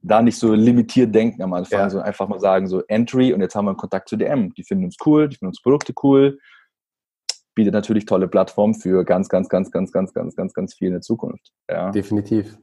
da 0.00 0.22
nicht 0.22 0.38
so 0.38 0.54
limitiert 0.54 1.14
denken 1.14 1.42
am 1.42 1.52
Anfang, 1.52 1.80
ja. 1.80 1.90
sondern 1.90 2.06
einfach 2.06 2.28
mal 2.28 2.40
sagen, 2.40 2.66
so 2.66 2.82
Entry 2.88 3.32
und 3.32 3.40
jetzt 3.40 3.54
haben 3.54 3.66
wir 3.66 3.70
einen 3.70 3.78
Kontakt 3.78 4.08
zu 4.08 4.16
DM. 4.16 4.54
Die 4.54 4.62
finden 4.62 4.84
uns 4.84 4.96
cool, 5.04 5.28
die 5.28 5.36
finden 5.36 5.50
uns 5.50 5.62
Produkte 5.62 5.92
cool. 6.02 6.38
Bietet 7.54 7.72
natürlich 7.72 8.04
tolle 8.04 8.28
Plattformen 8.28 8.74
für 8.74 9.04
ganz, 9.04 9.28
ganz, 9.28 9.48
ganz, 9.48 9.70
ganz, 9.70 9.92
ganz, 9.92 10.12
ganz, 10.12 10.36
ganz, 10.36 10.52
ganz 10.52 10.74
viel 10.74 10.88
in 10.88 10.94
der 10.94 11.02
Zukunft. 11.02 11.52
Ja. 11.70 11.90
Definitiv. 11.90 12.58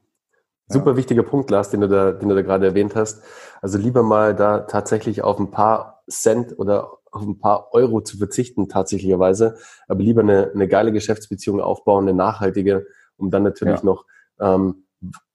Super 0.72 0.98
wichtiger 0.98 1.24
Punkt, 1.24 1.50
Lars, 1.50 1.70
den 1.70 1.82
du 1.82 1.88
da, 1.88 2.12
den 2.12 2.30
du 2.30 2.36
da 2.36 2.42
gerade 2.42 2.66
erwähnt 2.66 2.96
hast. 2.96 3.24
Also 3.62 3.78
lieber 3.78 4.04
mal 4.04 4.36
da 4.36 4.60
tatsächlich 4.60 5.22
auf 5.24 5.40
ein 5.40 5.52
paar 5.52 6.04
Cent 6.10 6.58
oder 6.58 6.92
auf 7.12 7.22
ein 7.22 7.40
paar 7.40 7.74
Euro 7.74 8.02
zu 8.02 8.18
verzichten, 8.18 8.70
tatsächlicherweise, 8.70 9.58
aber 9.88 10.02
lieber 10.02 10.22
eine, 10.22 10.52
eine 10.54 10.68
geile 10.68 10.92
Geschäftsbeziehung 10.92 11.60
aufbauen, 11.60 12.08
eine 12.08 12.16
nachhaltige, 12.16 12.86
um 13.18 13.30
dann 13.30 13.44
natürlich 13.44 13.80
ja. 13.80 13.86
noch 13.86 14.06
ähm, 14.40 14.86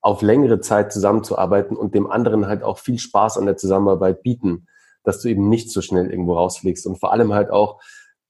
auf 0.00 0.22
längere 0.22 0.60
Zeit 0.60 0.92
zusammenzuarbeiten 0.92 1.76
und 1.76 1.94
dem 1.94 2.10
anderen 2.10 2.46
halt 2.46 2.62
auch 2.62 2.78
viel 2.78 2.98
Spaß 2.98 3.38
an 3.38 3.46
der 3.46 3.56
Zusammenarbeit 3.56 4.22
bieten, 4.22 4.66
dass 5.02 5.20
du 5.20 5.28
eben 5.28 5.48
nicht 5.48 5.70
so 5.70 5.82
schnell 5.82 6.10
irgendwo 6.10 6.34
rausfliegst 6.34 6.86
und 6.86 6.98
vor 6.98 7.12
allem 7.12 7.32
halt 7.34 7.50
auch, 7.50 7.80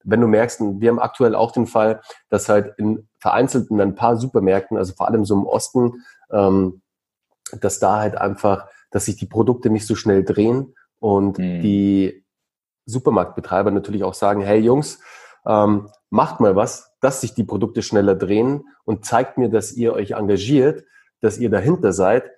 wenn 0.03 0.21
du 0.21 0.27
merkst, 0.27 0.61
wir 0.61 0.89
haben 0.89 0.99
aktuell 0.99 1.35
auch 1.35 1.51
den 1.51 1.67
Fall, 1.67 2.01
dass 2.29 2.49
halt 2.49 2.73
in 2.77 3.07
vereinzelten 3.19 3.79
ein 3.81 3.95
paar 3.95 4.17
Supermärkten, 4.17 4.77
also 4.77 4.93
vor 4.93 5.07
allem 5.07 5.25
so 5.25 5.35
im 5.35 5.45
Osten, 5.45 6.03
ähm, 6.31 6.81
dass 7.61 7.79
da 7.79 7.99
halt 7.99 8.17
einfach, 8.17 8.67
dass 8.91 9.05
sich 9.05 9.15
die 9.15 9.25
Produkte 9.25 9.69
nicht 9.69 9.85
so 9.85 9.95
schnell 9.95 10.23
drehen 10.23 10.75
und 10.99 11.37
mhm. 11.37 11.61
die 11.61 12.25
Supermarktbetreiber 12.85 13.71
natürlich 13.71 14.03
auch 14.03 14.13
sagen, 14.13 14.41
hey 14.41 14.59
Jungs, 14.59 14.99
ähm, 15.45 15.89
macht 16.09 16.39
mal 16.39 16.55
was, 16.55 16.93
dass 17.01 17.21
sich 17.21 17.33
die 17.33 17.43
Produkte 17.43 17.81
schneller 17.81 18.15
drehen 18.15 18.65
und 18.85 19.05
zeigt 19.05 19.37
mir, 19.37 19.49
dass 19.49 19.73
ihr 19.73 19.93
euch 19.93 20.11
engagiert, 20.11 20.83
dass 21.21 21.37
ihr 21.37 21.49
dahinter 21.49 21.93
seid, 21.93 22.31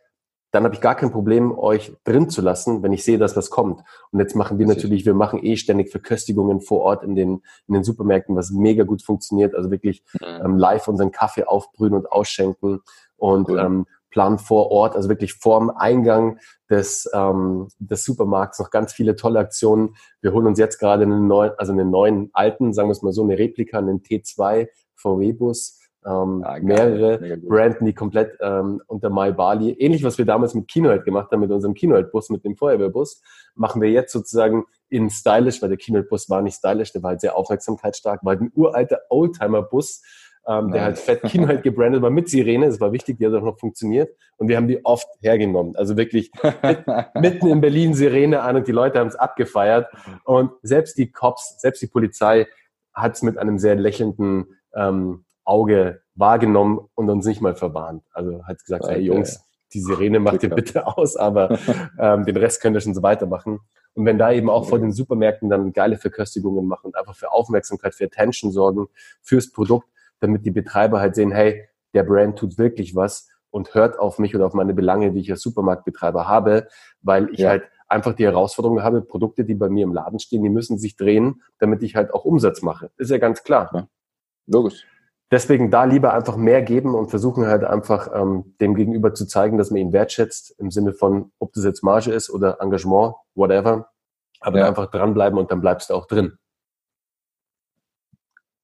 dann 0.51 0.63
habe 0.63 0.73
ich 0.73 0.81
gar 0.81 0.95
kein 0.95 1.11
Problem, 1.11 1.57
euch 1.57 1.95
drin 2.03 2.29
zu 2.29 2.41
lassen, 2.41 2.81
wenn 2.81 2.91
ich 2.91 3.03
sehe, 3.03 3.19
dass 3.19 3.35
was 3.35 3.51
kommt. 3.51 3.83
Und 4.11 4.19
jetzt 4.19 4.35
machen 4.35 4.57
wir 4.57 4.65
natürlich, 4.65 5.05
wir 5.05 5.13
machen 5.13 5.43
eh 5.43 5.57
ständig 5.57 5.91
Verköstigungen 5.91 6.59
vor 6.59 6.81
Ort 6.81 7.03
in 7.03 7.15
den, 7.15 7.43
in 7.67 7.75
den 7.75 7.83
Supermärkten, 7.83 8.35
was 8.35 8.49
mega 8.49 8.83
gut 8.83 9.03
funktioniert. 9.03 9.53
Also 9.53 9.69
wirklich 9.69 10.03
mhm. 10.13 10.45
ähm, 10.45 10.57
live 10.57 10.87
unseren 10.87 11.11
Kaffee 11.11 11.43
aufbrühen 11.43 11.93
und 11.93 12.11
ausschenken 12.11 12.81
und 13.17 13.49
cool. 13.49 13.59
ähm, 13.59 13.85
planen 14.09 14.39
vor 14.39 14.71
Ort, 14.71 14.95
also 14.95 15.09
wirklich 15.09 15.33
vorm 15.33 15.69
Eingang 15.69 16.39
des, 16.69 17.09
ähm, 17.13 17.67
des 17.79 18.03
Supermarkts 18.03 18.59
noch 18.59 18.69
ganz 18.69 18.93
viele 18.93 19.15
tolle 19.15 19.39
Aktionen. 19.39 19.95
Wir 20.21 20.33
holen 20.33 20.47
uns 20.47 20.59
jetzt 20.59 20.79
gerade 20.79 21.03
einen 21.03 21.27
neuen, 21.27 21.51
also 21.57 21.71
einen 21.71 21.89
neuen 21.89 22.29
alten, 22.33 22.73
sagen 22.73 22.89
wir 22.89 22.93
es 22.93 23.01
mal 23.01 23.13
so, 23.13 23.23
eine 23.23 23.37
Replika, 23.37 23.77
einen 23.77 24.01
T2 24.01 24.67
VW-Bus 24.95 25.79
ähm, 26.05 26.43
ah, 26.45 26.57
mehrere 26.61 27.37
Branden, 27.37 27.85
die 27.85 27.93
komplett 27.93 28.37
ähm, 28.41 28.81
unter 28.87 29.09
My 29.09 29.31
Bali, 29.31 29.71
ähnlich 29.73 30.03
was 30.03 30.17
wir 30.17 30.25
damals 30.25 30.53
mit 30.53 30.67
Kinohead 30.67 31.03
gemacht 31.03 31.31
haben, 31.31 31.41
mit 31.41 31.51
unserem 31.51 31.73
Kinohead-Bus, 31.73 32.29
mit 32.29 32.45
dem 32.45 32.55
Feuerwehrbus, 32.55 33.21
machen 33.55 33.81
wir 33.81 33.89
jetzt 33.89 34.13
sozusagen 34.13 34.65
in 34.89 35.09
stylish, 35.09 35.61
weil 35.61 35.69
der 35.69 35.77
Kinohead-Bus 35.77 36.29
war 36.29 36.41
nicht 36.41 36.55
stylish, 36.55 36.93
der 36.93 37.03
war 37.03 37.11
halt 37.11 37.21
sehr 37.21 37.35
aufmerksamkeitsstark, 37.35 38.23
war 38.23 38.31
halt 38.31 38.41
ein 38.41 38.51
uralter 38.55 39.01
Oldtimer-Bus, 39.09 40.01
ähm, 40.49 40.71
der 40.71 40.83
halt 40.83 40.97
fett 40.97 41.21
Kinohead 41.21 41.61
gebrandet 41.61 42.01
war 42.01 42.09
mit 42.09 42.27
Sirene, 42.27 42.65
das 42.65 42.81
war 42.81 42.91
wichtig, 42.91 43.17
die 43.19 43.25
hat 43.27 43.33
auch 43.33 43.43
noch 43.43 43.59
funktioniert 43.59 44.09
und 44.37 44.47
wir 44.47 44.57
haben 44.57 44.67
die 44.67 44.83
oft 44.83 45.07
hergenommen, 45.21 45.75
also 45.75 45.95
wirklich 45.95 46.31
mit, 46.63 46.85
mitten 47.15 47.47
in 47.47 47.61
Berlin 47.61 47.93
Sirene 47.93 48.41
an 48.41 48.55
und 48.55 48.67
die 48.67 48.71
Leute 48.71 48.99
haben 48.99 49.07
es 49.07 49.15
abgefeiert 49.15 49.87
und 50.23 50.51
selbst 50.63 50.97
die 50.97 51.11
Cops, 51.11 51.61
selbst 51.61 51.81
die 51.81 51.87
Polizei 51.87 52.47
hat 52.93 53.15
es 53.15 53.21
mit 53.21 53.37
einem 53.37 53.59
sehr 53.59 53.75
lächelnden 53.75 54.57
ähm, 54.73 55.25
Auge 55.45 56.01
wahrgenommen 56.15 56.79
und 56.95 57.09
uns 57.09 57.25
nicht 57.25 57.41
mal 57.41 57.55
verwarnt. 57.55 58.03
Also 58.11 58.43
hat 58.45 58.59
gesagt, 58.59 58.83
okay. 58.83 58.95
hey 58.95 59.01
Jungs, 59.01 59.43
die 59.73 59.79
Sirene 59.79 60.19
macht 60.19 60.43
ihr 60.43 60.49
bitte 60.49 60.85
aus, 60.97 61.15
aber 61.15 61.57
ähm, 61.99 62.25
den 62.25 62.37
Rest 62.37 62.61
könnt 62.61 62.75
ihr 62.75 62.81
schon 62.81 62.95
so 62.95 63.03
weitermachen. 63.03 63.59
Und 63.93 64.05
wenn 64.05 64.17
da 64.17 64.31
eben 64.31 64.49
auch 64.49 64.67
vor 64.67 64.79
den 64.79 64.91
Supermärkten 64.91 65.49
dann 65.49 65.73
geile 65.73 65.97
Verköstigungen 65.97 66.67
machen 66.67 66.87
und 66.87 66.95
einfach 66.95 67.15
für 67.15 67.31
Aufmerksamkeit, 67.31 67.95
für 67.95 68.05
Attention 68.05 68.51
sorgen, 68.51 68.87
fürs 69.21 69.51
Produkt, 69.51 69.87
damit 70.19 70.45
die 70.45 70.51
Betreiber 70.51 70.99
halt 70.99 71.15
sehen, 71.15 71.31
hey, 71.31 71.67
der 71.93 72.03
Brand 72.03 72.37
tut 72.37 72.57
wirklich 72.57 72.95
was 72.95 73.29
und 73.49 73.73
hört 73.73 73.99
auf 73.99 74.19
mich 74.19 74.35
oder 74.35 74.45
auf 74.45 74.53
meine 74.53 74.73
Belange, 74.73 75.11
die 75.11 75.21
ich 75.21 75.31
als 75.31 75.41
Supermarktbetreiber 75.41 76.27
habe, 76.27 76.67
weil 77.01 77.29
ich 77.31 77.39
ja. 77.39 77.49
halt 77.49 77.63
einfach 77.87 78.13
die 78.13 78.25
Herausforderung 78.25 78.83
habe, 78.83 79.01
Produkte, 79.01 79.43
die 79.43 79.55
bei 79.55 79.69
mir 79.69 79.83
im 79.83 79.93
Laden 79.93 80.19
stehen, 80.19 80.43
die 80.43 80.49
müssen 80.49 80.77
sich 80.77 80.95
drehen, 80.95 81.41
damit 81.57 81.81
ich 81.81 81.95
halt 81.95 82.13
auch 82.13 82.23
Umsatz 82.23 82.61
mache. 82.61 82.91
Ist 82.97 83.09
ja 83.09 83.17
ganz 83.17 83.43
klar. 83.43 83.69
Ja. 83.73 83.87
Logisch. 84.45 84.85
Deswegen 85.31 85.69
da 85.69 85.83
lieber 85.83 86.13
einfach 86.13 86.37
mehr 86.37 86.63
geben 86.63 86.95
und 86.95 87.09
versuchen 87.09 87.45
halt 87.45 87.63
einfach 87.63 88.09
ähm, 88.13 88.55
dem 88.59 88.73
Gegenüber 88.73 89.13
zu 89.13 89.27
zeigen, 89.27 89.59
dass 89.59 89.69
man 89.69 89.79
ihn 89.79 89.93
wertschätzt, 89.93 90.55
im 90.59 90.71
Sinne 90.71 90.93
von, 90.93 91.31
ob 91.37 91.53
das 91.53 91.63
jetzt 91.65 91.83
Marge 91.83 92.11
ist 92.11 92.31
oder 92.31 92.59
Engagement, 92.61 93.15
whatever. 93.35 93.89
Aber 94.39 94.59
ja. 94.59 94.67
einfach 94.67 94.89
dranbleiben 94.89 95.37
und 95.37 95.51
dann 95.51 95.61
bleibst 95.61 95.89
du 95.89 95.93
auch 95.93 96.07
drin. 96.07 96.37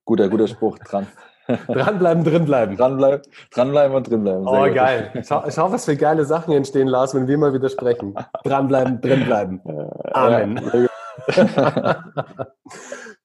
Guter, 0.05 0.29
guter 0.29 0.47
Spruch, 0.47 0.79
dran. 0.79 1.07
dranbleiben, 1.67 2.23
drinbleiben. 2.23 2.75
Dranbleiben, 2.75 3.21
dranbleiben 3.51 3.95
und 3.95 4.09
drinbleiben. 4.09 4.43
Sehr 4.43 4.53
oh, 4.53 4.65
gut. 4.65 4.75
geil. 4.75 5.23
Schau, 5.27 5.43
schau, 5.49 5.71
was 5.71 5.85
für 5.85 5.95
geile 5.95 6.25
Sachen 6.25 6.53
entstehen, 6.53 6.87
Lars, 6.87 7.13
wenn 7.13 7.27
wir 7.27 7.37
mal 7.37 7.53
widersprechen. 7.53 8.15
Dranbleiben, 8.43 8.99
drinbleiben. 9.01 9.61
Amen. 10.13 10.87
Ja. 11.35 12.03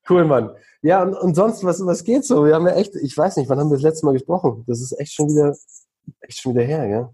cool, 0.08 0.24
Mann. 0.24 0.50
Ja, 0.82 1.02
und, 1.02 1.14
und 1.14 1.34
sonst, 1.34 1.64
was, 1.64 1.84
was 1.84 2.04
geht 2.04 2.24
so? 2.24 2.44
Wir 2.44 2.54
haben 2.54 2.66
ja 2.66 2.74
echt, 2.74 2.94
ich 2.94 3.16
weiß 3.16 3.36
nicht, 3.36 3.48
wann 3.48 3.58
haben 3.58 3.70
wir 3.70 3.76
das 3.76 3.82
letzte 3.82 4.06
Mal 4.06 4.12
gesprochen? 4.12 4.64
Das 4.66 4.80
ist 4.80 4.98
echt 4.98 5.14
schon 5.14 5.28
wieder, 5.28 5.54
echt 6.20 6.40
schon 6.40 6.54
wieder 6.54 6.64
her, 6.64 6.88
gell? 6.88 7.08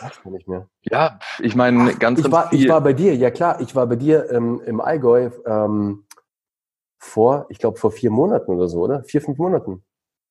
Weiß 0.00 0.20
man 0.24 0.34
nicht 0.34 0.48
mehr. 0.48 0.68
Ja, 0.82 1.18
ich 1.38 1.54
meine, 1.54 1.94
ganz, 1.94 2.20
ich 2.20 2.30
war, 2.30 2.50
viel. 2.50 2.60
Ich 2.60 2.68
war 2.68 2.80
bei 2.80 2.92
dir, 2.92 3.14
ja 3.14 3.30
klar, 3.30 3.60
ich 3.60 3.74
war 3.74 3.86
bei 3.86 3.96
dir 3.96 4.30
ähm, 4.30 4.60
im 4.66 4.80
Allgäu 4.80 5.30
ähm, 5.46 6.04
vor, 6.98 7.46
ich 7.48 7.58
glaube, 7.58 7.78
vor 7.78 7.92
vier 7.92 8.10
Monaten 8.10 8.52
oder 8.52 8.68
so, 8.68 8.80
oder? 8.80 9.02
Vier, 9.04 9.22
fünf 9.22 9.38
Monaten 9.38 9.84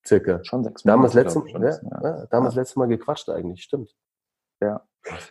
circa. 0.07 0.43
Schon 0.43 0.63
sechs 0.63 0.83
Monate. 0.85 0.97
Damals, 0.97 1.13
letzte, 1.13 1.49
schon, 1.49 1.61
ja, 1.61 1.69
ja. 2.03 2.25
damals 2.31 2.55
ja. 2.55 2.61
letztes 2.61 2.75
Mal 2.75 2.87
gequatscht 2.87 3.29
eigentlich, 3.29 3.63
stimmt. 3.63 3.95
Ja. 4.61 4.81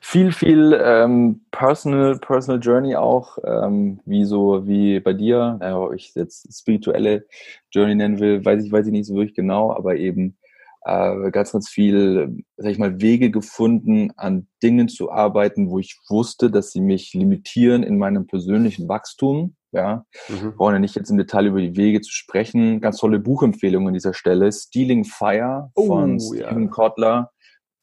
Viel, 0.00 0.32
viel 0.32 0.78
ähm, 0.82 1.44
Personal, 1.50 2.18
Personal 2.18 2.60
Journey 2.60 2.96
auch, 2.96 3.38
ähm, 3.44 4.00
wie 4.06 4.24
so 4.24 4.66
wie 4.66 5.00
bei 5.00 5.12
dir, 5.12 5.58
naja, 5.60 5.78
ob 5.78 5.94
ich 5.94 6.14
jetzt 6.14 6.48
spirituelle 6.56 7.26
Journey 7.70 7.94
nennen 7.94 8.18
will, 8.18 8.42
weiß 8.44 8.64
ich, 8.64 8.72
weiß 8.72 8.86
ich 8.86 8.92
nicht 8.92 9.06
so 9.06 9.14
wirklich 9.14 9.34
genau, 9.34 9.72
aber 9.72 9.96
eben 9.96 10.38
äh, 10.86 11.30
ganz, 11.30 11.52
ganz 11.52 11.68
viel, 11.68 12.44
sag 12.56 12.70
ich 12.70 12.78
mal, 12.78 13.00
Wege 13.00 13.30
gefunden, 13.30 14.12
an 14.16 14.46
Dingen 14.62 14.88
zu 14.88 15.10
arbeiten, 15.10 15.68
wo 15.68 15.78
ich 15.78 15.98
wusste, 16.08 16.50
dass 16.50 16.70
sie 16.70 16.80
mich 16.80 17.12
limitieren 17.12 17.82
in 17.82 17.98
meinem 17.98 18.26
persönlichen 18.26 18.88
Wachstum. 18.88 19.55
Ja, 19.76 20.06
mhm. 20.28 20.54
brauchen 20.56 20.72
ja 20.72 20.78
nicht 20.78 20.96
jetzt 20.96 21.10
im 21.10 21.18
Detail 21.18 21.46
über 21.46 21.60
die 21.60 21.76
Wege 21.76 22.00
zu 22.00 22.10
sprechen. 22.10 22.80
Ganz 22.80 22.96
tolle 22.96 23.18
Buchempfehlung 23.18 23.86
an 23.86 23.92
dieser 23.92 24.14
Stelle. 24.14 24.50
Stealing 24.50 25.04
Fire 25.04 25.70
von 25.74 26.16
oh, 26.16 26.34
Stephen 26.34 26.64
ja. 26.64 26.70
Kotler 26.70 27.30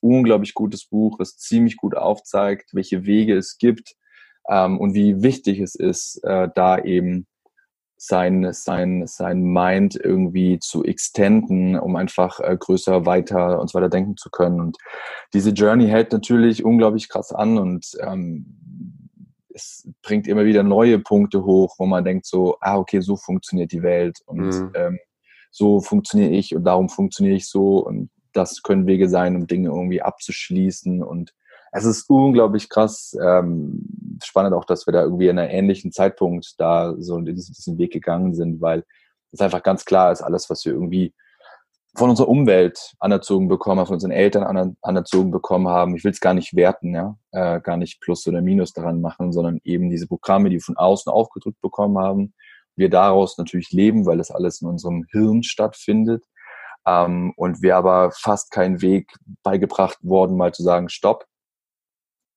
unglaublich 0.03 0.53
gutes 0.53 0.85
Buch, 0.85 1.17
das 1.17 1.37
ziemlich 1.37 1.77
gut 1.77 1.95
aufzeigt, 1.95 2.71
welche 2.73 3.05
Wege 3.05 3.37
es 3.37 3.57
gibt 3.57 3.95
ähm, 4.49 4.79
und 4.79 4.93
wie 4.93 5.23
wichtig 5.23 5.59
es 5.59 5.75
ist, 5.75 6.21
äh, 6.23 6.49
da 6.53 6.77
eben 6.77 7.25
sein, 7.95 8.51
sein, 8.51 9.07
sein 9.07 9.41
Mind 9.41 9.95
irgendwie 9.95 10.59
zu 10.59 10.83
extenden, 10.83 11.79
um 11.79 11.95
einfach 11.95 12.41
äh, 12.41 12.57
größer, 12.59 13.05
weiter 13.05 13.61
und 13.61 13.69
so 13.69 13.77
weiter 13.77 13.87
denken 13.87 14.17
zu 14.17 14.29
können. 14.29 14.59
Und 14.59 14.77
diese 15.33 15.51
Journey 15.51 15.87
hält 15.87 16.11
natürlich 16.11 16.65
unglaublich 16.65 17.07
krass 17.07 17.31
an 17.31 17.57
und 17.57 17.91
ähm, 18.01 19.02
es 19.53 19.87
bringt 20.01 20.27
immer 20.27 20.45
wieder 20.45 20.63
neue 20.63 20.99
Punkte 20.99 21.43
hoch, 21.43 21.75
wo 21.77 21.85
man 21.85 22.03
denkt 22.03 22.25
so, 22.25 22.57
ah, 22.61 22.77
okay, 22.77 23.01
so 23.01 23.15
funktioniert 23.15 23.71
die 23.71 23.83
Welt 23.83 24.19
und 24.25 24.47
mhm. 24.47 24.71
ähm, 24.75 24.99
so 25.51 25.81
funktioniere 25.81 26.31
ich 26.31 26.55
und 26.55 26.63
darum 26.63 26.89
funktioniere 26.89 27.35
ich 27.35 27.47
so 27.47 27.77
und 27.79 28.09
das 28.33 28.63
können 28.63 28.87
Wege 28.87 29.07
sein, 29.07 29.35
um 29.35 29.47
Dinge 29.47 29.69
irgendwie 29.69 30.01
abzuschließen. 30.01 31.03
Und 31.03 31.33
es 31.71 31.85
ist 31.85 32.09
unglaublich 32.09 32.69
krass, 32.69 33.15
ähm, 33.23 33.85
spannend 34.23 34.53
auch, 34.53 34.65
dass 34.65 34.87
wir 34.87 34.91
da 34.91 35.03
irgendwie 35.03 35.27
in 35.27 35.39
einem 35.39 35.51
ähnlichen 35.51 35.91
Zeitpunkt 35.91 36.59
da 36.59 36.95
so 36.97 37.19
diesen, 37.19 37.53
diesen 37.53 37.77
Weg 37.77 37.93
gegangen 37.93 38.33
sind, 38.33 38.61
weil 38.61 38.83
ist 39.31 39.41
einfach 39.41 39.63
ganz 39.63 39.85
klar, 39.85 40.11
ist 40.11 40.21
alles, 40.21 40.49
was 40.49 40.63
wir 40.65 40.73
irgendwie 40.73 41.13
von 41.95 42.09
unserer 42.09 42.27
Umwelt 42.27 42.93
anerzogen 42.99 43.47
bekommen 43.47 43.85
von 43.85 43.95
unseren 43.95 44.11
Eltern 44.11 44.75
anerzogen 44.81 45.31
bekommen 45.31 45.67
haben. 45.67 45.95
Ich 45.95 46.03
will 46.03 46.11
es 46.11 46.19
gar 46.19 46.33
nicht 46.33 46.55
werten, 46.55 46.95
ja, 46.95 47.17
äh, 47.31 47.61
gar 47.61 47.77
nicht 47.77 48.01
Plus 48.01 48.25
oder 48.27 48.41
Minus 48.41 48.73
daran 48.73 48.99
machen, 48.99 49.31
sondern 49.31 49.59
eben 49.63 49.89
diese 49.89 50.07
Programme, 50.07 50.49
die 50.49 50.55
wir 50.55 50.61
von 50.61 50.77
außen 50.77 51.11
aufgedrückt 51.11 51.61
bekommen 51.61 51.99
haben, 51.99 52.33
wir 52.75 52.89
daraus 52.89 53.37
natürlich 53.37 53.71
leben, 53.71 54.05
weil 54.05 54.17
das 54.17 54.31
alles 54.31 54.61
in 54.61 54.67
unserem 54.67 55.05
Hirn 55.11 55.43
stattfindet. 55.43 56.25
Ähm, 56.85 57.33
und 57.37 57.61
wir 57.61 57.77
aber 57.77 58.11
fast 58.11 58.51
keinen 58.51 58.81
Weg 58.81 59.13
beigebracht 59.43 59.99
worden, 60.01 60.35
mal 60.35 60.53
zu 60.53 60.63
sagen, 60.63 60.89
stopp. 60.89 61.25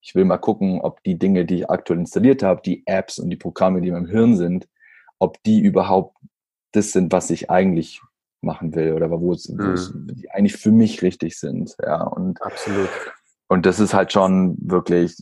Ich 0.03 0.15
will 0.15 0.25
mal 0.25 0.39
gucken, 0.39 0.81
ob 0.83 1.03
die 1.03 1.19
Dinge, 1.19 1.47
die 1.47 1.57
ich 1.57 1.71
aktuell 1.71 1.99
installiert 1.99 2.43
habe, 2.43 2.63
die 2.63 2.87
Apps 2.87 3.19
und 3.19 3.31
die 3.31 3.37
Programme, 3.37 3.81
die 3.81 3.89
in 3.89 3.95
meinem 3.95 4.07
Hirn 4.07 4.37
sind, 4.37 4.69
ob 5.19 5.43
die 5.43 5.61
überhaupt 5.61 6.17
das 6.73 6.93
sind, 6.93 7.13
was 7.13 7.31
ich 7.31 7.51
eigentlich 7.51 8.03
machen 8.47 8.75
will 8.75 8.95
oder 8.95 9.11
wo 9.11 9.33
es, 9.33 9.49
mhm. 9.49 9.59
wo 9.59 9.71
es 9.73 9.93
die 9.95 10.31
eigentlich 10.31 10.57
für 10.57 10.73
mich 10.73 11.03
richtig 11.03 11.39
sind. 11.39 11.77
Ja, 11.83 12.03
und 12.05 12.41
absolut. 12.41 12.89
Und 13.49 13.67
das 13.67 13.79
ist 13.79 13.95
halt 13.95 14.13
schon 14.13 14.57
wirklich, 14.61 15.17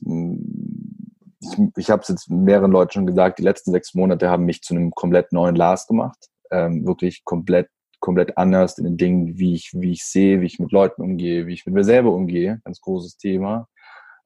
ich, 1.40 1.58
ich 1.76 1.90
habe 1.90 2.02
es 2.02 2.08
jetzt 2.08 2.30
mehreren 2.30 2.70
Leuten 2.70 2.92
schon 2.92 3.06
gesagt, 3.06 3.38
die 3.38 3.42
letzten 3.42 3.72
sechs 3.72 3.94
Monate 3.94 4.30
haben 4.30 4.44
mich 4.44 4.62
zu 4.62 4.74
einem 4.74 4.92
komplett 4.92 5.32
neuen 5.32 5.56
Lars 5.56 5.86
gemacht. 5.86 6.28
Ähm, 6.50 6.86
wirklich 6.86 7.24
komplett, 7.24 7.68
komplett 8.00 8.38
anders 8.38 8.78
in 8.78 8.84
den 8.84 8.96
Dingen, 8.96 9.38
wie 9.38 9.54
ich, 9.54 9.72
wie 9.74 9.92
ich 9.92 10.04
sehe, 10.04 10.40
wie 10.40 10.46
ich 10.46 10.58
mit 10.58 10.72
Leuten 10.72 11.02
umgehe, 11.02 11.46
wie 11.46 11.54
ich 11.54 11.66
mit 11.66 11.74
mir 11.74 11.84
selber 11.84 12.12
umgehe. 12.12 12.60
Ganz 12.64 12.80
großes 12.80 13.18
Thema. 13.18 13.68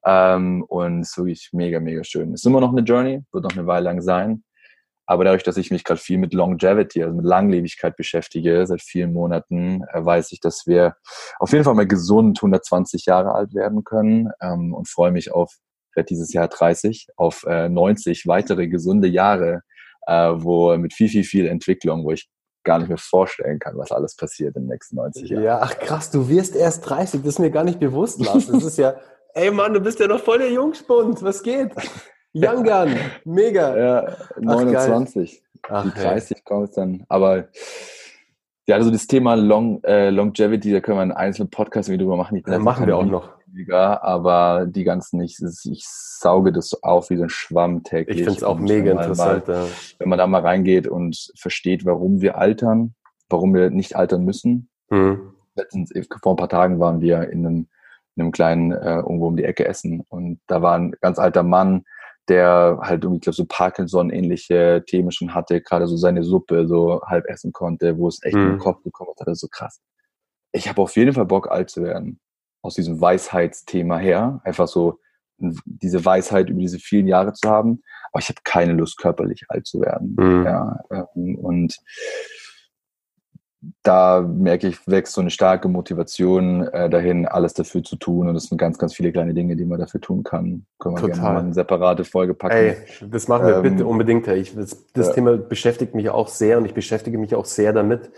Ähm, 0.05 0.63
und 0.63 1.01
es 1.01 1.09
ist 1.09 1.17
wirklich 1.17 1.49
mega, 1.51 1.79
mega 1.79 2.03
schön. 2.03 2.33
Es 2.33 2.41
ist 2.41 2.45
immer 2.45 2.61
noch 2.61 2.71
eine 2.71 2.81
Journey, 2.81 3.21
wird 3.31 3.43
noch 3.43 3.57
eine 3.57 3.67
Weile 3.67 3.85
lang 3.85 4.01
sein. 4.01 4.43
Aber 5.09 5.23
dadurch, 5.23 5.41
dass 5.41 5.57
ich 5.57 5.71
mich 5.71 5.83
gerade 5.83 5.99
viel 5.99 6.19
mit 6.19 6.35
Longevity, 6.35 7.01
also 7.01 7.15
mit 7.15 7.25
Langlebigkeit 7.25 7.97
beschäftige, 7.97 8.67
seit 8.67 8.83
vielen 8.83 9.11
Monaten, 9.11 9.83
äh, 9.91 10.05
weiß 10.05 10.31
ich, 10.33 10.39
dass 10.39 10.67
wir 10.67 10.97
auf 11.39 11.51
jeden 11.51 11.63
Fall 11.63 11.73
mal 11.73 11.87
gesund 11.87 12.37
120 12.37 13.07
Jahre 13.07 13.33
alt 13.33 13.55
werden 13.55 13.83
können 13.83 14.29
ähm, 14.39 14.71
und 14.71 14.87
freue 14.87 15.09
mich 15.09 15.31
auf, 15.31 15.51
werde 15.95 16.05
dieses 16.05 16.31
Jahr 16.31 16.47
30, 16.47 17.07
auf 17.15 17.43
äh, 17.47 17.69
90 17.69 18.27
weitere 18.27 18.67
gesunde 18.67 19.07
Jahre, 19.07 19.63
äh, 20.05 20.29
wo 20.35 20.77
mit 20.77 20.93
viel, 20.93 21.09
viel, 21.09 21.23
viel 21.23 21.47
Entwicklung, 21.47 22.05
wo 22.05 22.11
ich 22.11 22.29
gar 22.63 22.77
nicht 22.77 22.89
mehr 22.89 22.99
vorstellen 22.99 23.57
kann, 23.57 23.79
was 23.79 23.91
alles 23.91 24.15
passiert 24.15 24.55
in 24.57 24.65
den 24.65 24.69
nächsten 24.69 24.95
90 24.97 25.27
Jahren. 25.27 25.43
Ja, 25.43 25.59
ach 25.59 25.79
krass, 25.79 26.11
du 26.11 26.29
wirst 26.29 26.55
erst 26.55 26.87
30, 26.87 27.21
das 27.21 27.29
ist 27.29 27.39
mir 27.39 27.49
gar 27.49 27.63
nicht 27.63 27.79
bewusst, 27.79 28.23
Lars. 28.23 28.45
Das 28.45 28.63
ist 28.63 28.77
ja, 28.77 28.93
ey 29.33 29.49
Mann, 29.49 29.73
du 29.73 29.79
bist 29.79 29.99
ja 29.99 30.05
noch 30.05 30.21
voll 30.21 30.37
der 30.37 30.51
Jungspund, 30.51 31.23
was 31.23 31.41
geht? 31.41 31.71
Young 32.33 32.63
Gun, 32.63 32.95
mega. 33.25 33.77
Ja, 33.77 34.15
29. 34.39 35.43
Ach, 35.67 35.83
die 35.83 35.99
30 35.99 36.43
kommt 36.45 36.77
dann. 36.77 37.03
Aber 37.09 37.47
ja, 38.67 38.75
also 38.75 38.91
das 38.91 39.07
Thema 39.07 39.33
Long, 39.33 39.83
äh, 39.83 40.11
Longevity, 40.11 40.71
da 40.71 40.79
können 40.79 40.99
wir 40.99 41.01
einen 41.01 41.11
einzelnen 41.11 41.49
Podcast 41.49 41.89
drüber 41.89 42.15
machen. 42.15 42.37
Ich 42.37 42.43
bin 42.43 42.61
machen 42.61 42.85
wir 42.85 42.97
auch 42.97 43.05
noch. 43.05 43.31
Aber 43.75 44.67
die 44.67 44.83
ganzen, 44.83 45.21
ich, 45.21 45.39
ich 45.41 45.83
sauge 45.87 46.51
das 46.51 46.83
auf 46.83 47.09
wie 47.09 47.17
so 47.17 47.23
ein 47.23 47.29
Schwamm 47.29 47.83
täglich. 47.83 48.19
Ich 48.19 48.23
finde 48.23 48.37
es 48.37 48.43
auch 48.43 48.59
mega 48.59 48.91
interessant. 48.91 49.47
Mal, 49.47 49.65
wenn 49.97 50.09
man 50.09 50.19
da 50.19 50.27
mal 50.27 50.41
reingeht 50.41 50.87
und 50.87 51.31
versteht, 51.35 51.83
warum 51.83 52.21
wir 52.21 52.37
altern, 52.37 52.93
warum 53.27 53.55
wir 53.55 53.71
nicht 53.71 53.95
altern 53.95 54.23
müssen. 54.23 54.69
Mhm. 54.91 55.33
Letztens, 55.55 55.91
vor 56.21 56.33
ein 56.33 56.37
paar 56.37 56.49
Tagen 56.49 56.79
waren 56.79 57.01
wir 57.01 57.27
in 57.29 57.45
einem, 57.45 57.67
in 58.15 58.21
einem 58.21 58.31
kleinen, 58.31 58.71
äh, 58.71 58.97
irgendwo 58.97 59.27
um 59.27 59.35
die 59.35 59.45
Ecke 59.45 59.65
essen 59.65 60.05
und 60.09 60.39
da 60.45 60.61
war 60.61 60.77
ein 60.77 60.91
ganz 61.01 61.17
alter 61.17 61.41
Mann, 61.41 61.85
der 62.29 62.79
halt 62.81 63.03
irgendwie, 63.03 63.17
ich 63.17 63.23
glaube, 63.23 63.35
so 63.35 63.45
Parkinson-ähnliche 63.45 64.83
Themen 64.87 65.11
schon 65.11 65.33
hatte, 65.33 65.61
gerade 65.61 65.87
so 65.87 65.97
seine 65.97 66.23
Suppe 66.23 66.67
so 66.67 67.01
halb 67.05 67.25
essen 67.25 67.51
konnte, 67.51 67.97
wo 67.97 68.07
es 68.07 68.23
echt 68.23 68.35
mhm. 68.35 68.41
in 68.41 68.47
den 68.49 68.55
mhm. 68.55 68.59
Kopf 68.59 68.83
gekommen 68.83 69.11
hat, 69.19 69.35
so 69.35 69.47
krass. 69.49 69.81
Ich 70.51 70.67
habe 70.69 70.81
auf 70.81 70.95
jeden 70.95 71.13
Fall 71.13 71.25
Bock, 71.25 71.51
alt 71.51 71.69
zu 71.69 71.83
werden. 71.83 72.19
Aus 72.61 72.75
diesem 72.75 72.99
Weisheitsthema 73.01 73.97
her. 73.97 74.41
Einfach 74.43 74.67
so 74.67 74.99
diese 75.37 76.03
Weisheit 76.03 76.49
über 76.49 76.59
diese 76.59 76.79
vielen 76.79 77.07
Jahre 77.07 77.33
zu 77.33 77.49
haben. 77.49 77.81
Aber 78.11 78.21
ich 78.21 78.29
habe 78.29 78.39
keine 78.43 78.73
Lust, 78.73 78.97
körperlich 78.97 79.45
alt 79.49 79.67
zu 79.67 79.81
werden. 79.81 80.15
Mhm. 80.17 80.45
Ja, 80.45 80.79
ähm, 80.91 81.35
und 81.35 81.77
da 83.83 84.21
merke 84.21 84.67
ich, 84.67 84.87
wächst 84.87 85.13
so 85.13 85.21
eine 85.21 85.29
starke 85.29 85.67
Motivation 85.67 86.67
äh, 86.67 86.89
dahin, 86.89 87.25
alles 87.25 87.53
dafür 87.53 87.83
zu 87.83 87.97
tun. 87.97 88.29
Und 88.29 88.35
es 88.35 88.45
sind 88.45 88.57
ganz, 88.57 88.77
ganz 88.77 88.93
viele 88.93 89.11
kleine 89.11 89.33
Dinge, 89.33 89.55
die 89.55 89.65
man 89.65 89.79
dafür 89.79 89.99
tun 89.99 90.23
kann. 90.23 90.65
Können 90.79 90.95
wir 90.95 91.01
Total. 91.01 91.15
gerne 91.15 91.33
mal 91.33 91.39
eine 91.39 91.53
separate 91.53 92.05
Folge 92.05 92.33
packen. 92.33 92.55
Ey, 92.55 92.77
das 93.01 93.27
machen 93.27 93.47
wir 93.47 93.57
ähm, 93.57 93.63
bitte 93.63 93.85
unbedingt. 93.85 94.27
Ich, 94.27 94.55
das, 94.55 94.85
das 94.93 95.07
ja. 95.07 95.13
Thema 95.13 95.37
beschäftigt 95.37 95.93
mich 95.93 96.09
auch 96.09 96.29
sehr 96.29 96.57
und 96.57 96.65
ich 96.65 96.73
beschäftige 96.73 97.17
mich 97.17 97.35
auch 97.35 97.45
sehr 97.45 97.73
damit. 97.73 98.11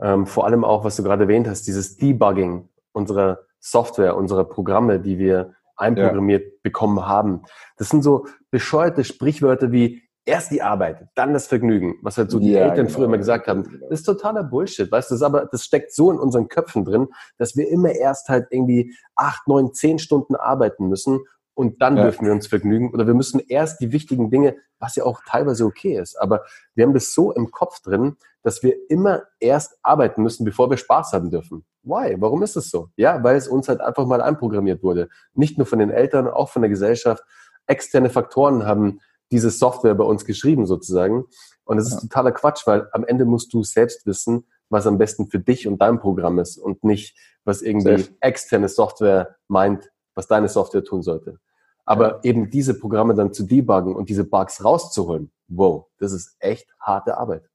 Ähm, 0.00 0.26
vor 0.26 0.46
allem 0.46 0.64
auch, 0.64 0.82
was 0.82 0.96
du 0.96 1.02
gerade 1.04 1.24
erwähnt 1.24 1.46
hast, 1.46 1.66
dieses 1.66 1.96
Debugging 1.96 2.68
unserer 2.92 3.40
Software, 3.60 4.16
unserer 4.16 4.44
Programme, 4.44 4.98
die 4.98 5.18
wir 5.18 5.54
einprogrammiert 5.76 6.44
ja. 6.44 6.50
bekommen 6.62 7.06
haben. 7.06 7.42
Das 7.76 7.90
sind 7.90 8.02
so 8.02 8.26
bescheuerte 8.50 9.04
Sprichwörter 9.04 9.70
wie 9.72 10.02
erst 10.24 10.50
die 10.50 10.62
Arbeit, 10.62 11.08
dann 11.14 11.32
das 11.32 11.46
Vergnügen, 11.46 11.96
was 12.02 12.18
halt 12.18 12.30
so 12.30 12.38
die 12.38 12.52
ja, 12.52 12.60
Eltern 12.60 12.86
genau. 12.86 12.90
früher 12.90 13.04
immer 13.06 13.18
gesagt 13.18 13.48
haben. 13.48 13.80
Das 13.88 14.00
ist 14.00 14.04
totaler 14.04 14.44
Bullshit, 14.44 14.90
weißt 14.90 15.10
du, 15.10 15.14
das 15.14 15.22
aber, 15.22 15.46
das 15.46 15.64
steckt 15.64 15.94
so 15.94 16.10
in 16.10 16.18
unseren 16.18 16.48
Köpfen 16.48 16.84
drin, 16.84 17.08
dass 17.38 17.56
wir 17.56 17.68
immer 17.68 17.92
erst 17.92 18.28
halt 18.28 18.48
irgendwie 18.50 18.94
acht, 19.16 19.48
neun, 19.48 19.72
zehn 19.72 19.98
Stunden 19.98 20.36
arbeiten 20.36 20.88
müssen 20.88 21.20
und 21.54 21.82
dann 21.82 21.96
ja. 21.96 22.04
dürfen 22.04 22.26
wir 22.26 22.32
uns 22.32 22.46
vergnügen 22.46 22.92
oder 22.92 23.06
wir 23.06 23.14
müssen 23.14 23.40
erst 23.40 23.80
die 23.80 23.92
wichtigen 23.92 24.30
Dinge, 24.30 24.56
was 24.78 24.96
ja 24.96 25.04
auch 25.04 25.20
teilweise 25.26 25.64
okay 25.64 25.98
ist, 25.98 26.16
aber 26.16 26.44
wir 26.74 26.84
haben 26.84 26.94
das 26.94 27.12
so 27.12 27.32
im 27.32 27.50
Kopf 27.50 27.80
drin, 27.82 28.16
dass 28.42 28.62
wir 28.62 28.74
immer 28.88 29.24
erst 29.38 29.78
arbeiten 29.82 30.22
müssen, 30.22 30.44
bevor 30.44 30.70
wir 30.70 30.76
Spaß 30.76 31.12
haben 31.12 31.30
dürfen. 31.30 31.64
Why? 31.82 32.16
Warum 32.18 32.42
ist 32.42 32.56
es 32.56 32.70
so? 32.70 32.88
Ja, 32.96 33.22
weil 33.22 33.36
es 33.36 33.48
uns 33.48 33.68
halt 33.68 33.80
einfach 33.80 34.06
mal 34.06 34.22
einprogrammiert 34.22 34.82
wurde. 34.82 35.08
Nicht 35.34 35.58
nur 35.58 35.66
von 35.66 35.78
den 35.78 35.90
Eltern, 35.90 36.28
auch 36.28 36.48
von 36.48 36.62
der 36.62 36.68
Gesellschaft. 36.68 37.22
Externe 37.66 38.10
Faktoren 38.10 38.64
haben 38.64 39.00
diese 39.30 39.50
Software 39.50 39.94
bei 39.94 40.04
uns 40.04 40.24
geschrieben 40.24 40.66
sozusagen. 40.66 41.24
Und 41.64 41.78
es 41.78 41.86
ist 41.86 41.94
ja. 41.94 42.00
totaler 42.00 42.32
Quatsch, 42.32 42.66
weil 42.66 42.88
am 42.92 43.04
Ende 43.04 43.24
musst 43.24 43.52
du 43.52 43.62
selbst 43.62 44.06
wissen, 44.06 44.46
was 44.68 44.86
am 44.86 44.98
besten 44.98 45.26
für 45.26 45.38
dich 45.38 45.66
und 45.66 45.80
dein 45.80 46.00
Programm 46.00 46.38
ist 46.38 46.56
und 46.56 46.84
nicht, 46.84 47.16
was 47.44 47.62
irgendwie 47.62 47.98
Safe. 47.98 48.16
externe 48.20 48.68
Software 48.68 49.36
meint, 49.48 49.90
was 50.14 50.26
deine 50.26 50.48
Software 50.48 50.84
tun 50.84 51.02
sollte. 51.02 51.38
Aber 51.84 52.16
ja. 52.16 52.20
eben 52.22 52.50
diese 52.50 52.78
Programme 52.78 53.14
dann 53.14 53.32
zu 53.32 53.44
debuggen 53.44 53.96
und 53.96 54.08
diese 54.08 54.24
Bugs 54.24 54.64
rauszuholen, 54.64 55.32
wow, 55.48 55.86
das 55.98 56.12
ist 56.12 56.36
echt 56.38 56.68
harte 56.78 57.16
Arbeit. 57.18 57.49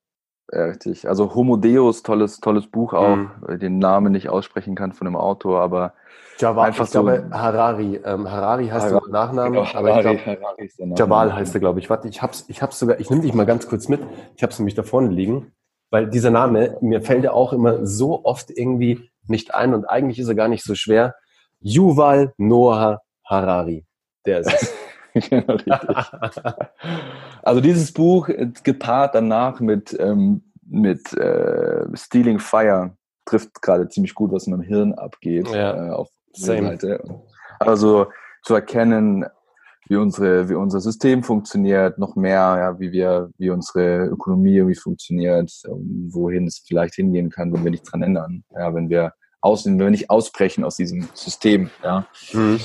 Ja, 0.52 0.66
richtig. 0.66 1.08
Also 1.08 1.34
Homo 1.34 1.58
Deus, 1.58 2.04
tolles, 2.04 2.40
tolles 2.40 2.68
Buch 2.68 2.94
auch, 2.94 3.16
mhm. 3.16 3.60
den 3.60 3.80
Namen 3.80 4.12
nicht 4.12 4.30
aussprechen 4.30 4.76
kann 4.76 4.94
von 4.94 5.06
dem 5.06 5.16
Autor, 5.16 5.62
aber 5.62 5.94
Jawad, 6.38 6.68
einfach 6.68 6.86
ich 6.86 6.92
so 6.92 7.04
glaube 7.04 7.30
Harari. 7.32 8.00
Ähm, 8.04 8.30
Harari 8.30 8.68
heißt 8.68 8.88
Harari, 8.88 9.02
der 9.06 9.12
Nachname, 9.12 9.58
genau, 9.58 9.68
aber 9.74 9.96
Harari, 9.96 10.16
ich 10.66 10.76
glaube, 10.76 10.94
Jawal 10.96 11.34
heißt 11.34 11.56
er, 11.56 11.60
glaube 11.60 11.80
ich. 11.80 11.90
Warte, 11.90 12.08
ich 12.08 12.22
hab's, 12.22 12.46
ich 12.48 12.62
hab's 12.62 12.78
sogar, 12.78 13.00
ich 13.00 13.10
nehme 13.10 13.22
dich 13.22 13.34
mal 13.34 13.46
ganz 13.46 13.68
kurz 13.68 13.88
mit. 13.88 14.02
Ich 14.36 14.44
hab's 14.44 14.60
nämlich 14.60 14.76
da 14.76 14.84
vorne 14.84 15.10
liegen, 15.10 15.54
weil 15.90 16.10
dieser 16.10 16.32
Name, 16.32 16.78
mir 16.82 17.02
fällt 17.02 17.24
er 17.24 17.34
auch 17.34 17.54
immer 17.54 17.86
so 17.86 18.24
oft 18.26 18.52
irgendwie 18.52 19.10
nicht 19.28 19.56
ein 19.56 19.74
und 19.74 19.86
eigentlich 19.86 20.20
ist 20.20 20.28
er 20.28 20.36
gar 20.36 20.50
nicht 20.50 20.64
so 20.64 20.76
schwer. 20.76 21.16
Yuval 21.60 22.34
Noah 22.38 23.02
Harari. 23.24 23.86
Der 24.26 24.42
ist 24.42 24.54
es. 24.54 24.74
genau, 25.30 25.58
also 27.42 27.62
dieses 27.62 27.92
Buch 27.94 28.28
äh, 28.28 28.52
gepaart 28.64 29.16
danach 29.16 29.60
mit, 29.62 29.96
ähm, 30.00 30.44
mit 30.68 31.14
äh, 31.14 31.86
Stealing 31.96 32.40
Fire 32.40 32.98
trifft 33.24 33.62
gerade 33.62 33.88
ziemlich 33.88 34.14
gut, 34.14 34.32
was 34.32 34.46
in 34.46 34.52
meinem 34.52 34.64
Hirn 34.64 34.94
abgeht. 34.94 35.48
Ja. 35.50 35.88
Äh, 35.88 35.92
auf 35.92 36.10
Seite. 36.34 37.02
Also 37.60 38.08
zu 38.44 38.56
erkennen, 38.56 39.26
wie 39.88 39.96
unsere, 39.96 40.50
wie 40.50 40.56
unser 40.56 40.82
System 40.82 41.24
funktioniert, 41.24 41.98
noch 41.98 42.16
mehr, 42.16 42.58
ja, 42.60 42.80
wie 42.80 42.92
wir, 42.92 43.30
wie 43.38 43.52
unsere 43.52 44.06
Ökonomie 44.08 44.58
irgendwie 44.58 44.76
funktioniert, 44.76 45.52
ähm, 45.68 46.10
wohin 46.12 46.48
es 46.48 46.64
vielleicht 46.68 46.96
hingehen 46.96 47.30
kann, 47.30 47.54
wenn 47.54 47.64
wir 47.64 47.72
nichts 47.72 47.90
dran 47.90 48.02
ändern. 48.02 48.44
Ja, 48.52 48.74
wenn 48.74 48.90
wir 48.90 49.14
aus, 49.42 49.66
wenn 49.66 49.80
wir 49.80 49.90
nicht 49.92 50.10
ausbrechen 50.10 50.64
aus 50.64 50.76
diesem 50.76 51.08
System, 51.14 51.70
ja. 51.84 52.08
Mhm. 52.34 52.60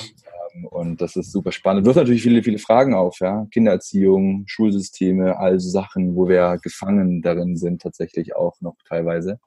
Ähm, 0.55 0.67
und 0.67 1.01
das 1.01 1.17
ist 1.17 1.33
super 1.33 1.53
spannend. 1.53 1.87
Hast 1.87 1.97
natürlich 1.97 2.23
viele, 2.23 2.43
viele 2.43 2.59
Fragen 2.59 2.95
auf, 2.95 3.19
ja. 3.21 3.47
Kindererziehung, 3.51 4.45
Schulsysteme, 4.47 5.39
all 5.39 5.59
so 5.61 5.71
Sachen, 5.71 6.15
wo 6.17 6.29
wir 6.29 6.59
gefangen 6.63 7.23
darin 7.23 7.57
sind, 7.57 7.83
tatsächlich 7.83 8.37
auch 8.37 8.61
noch 8.61 8.77
teilweise. 8.89 9.39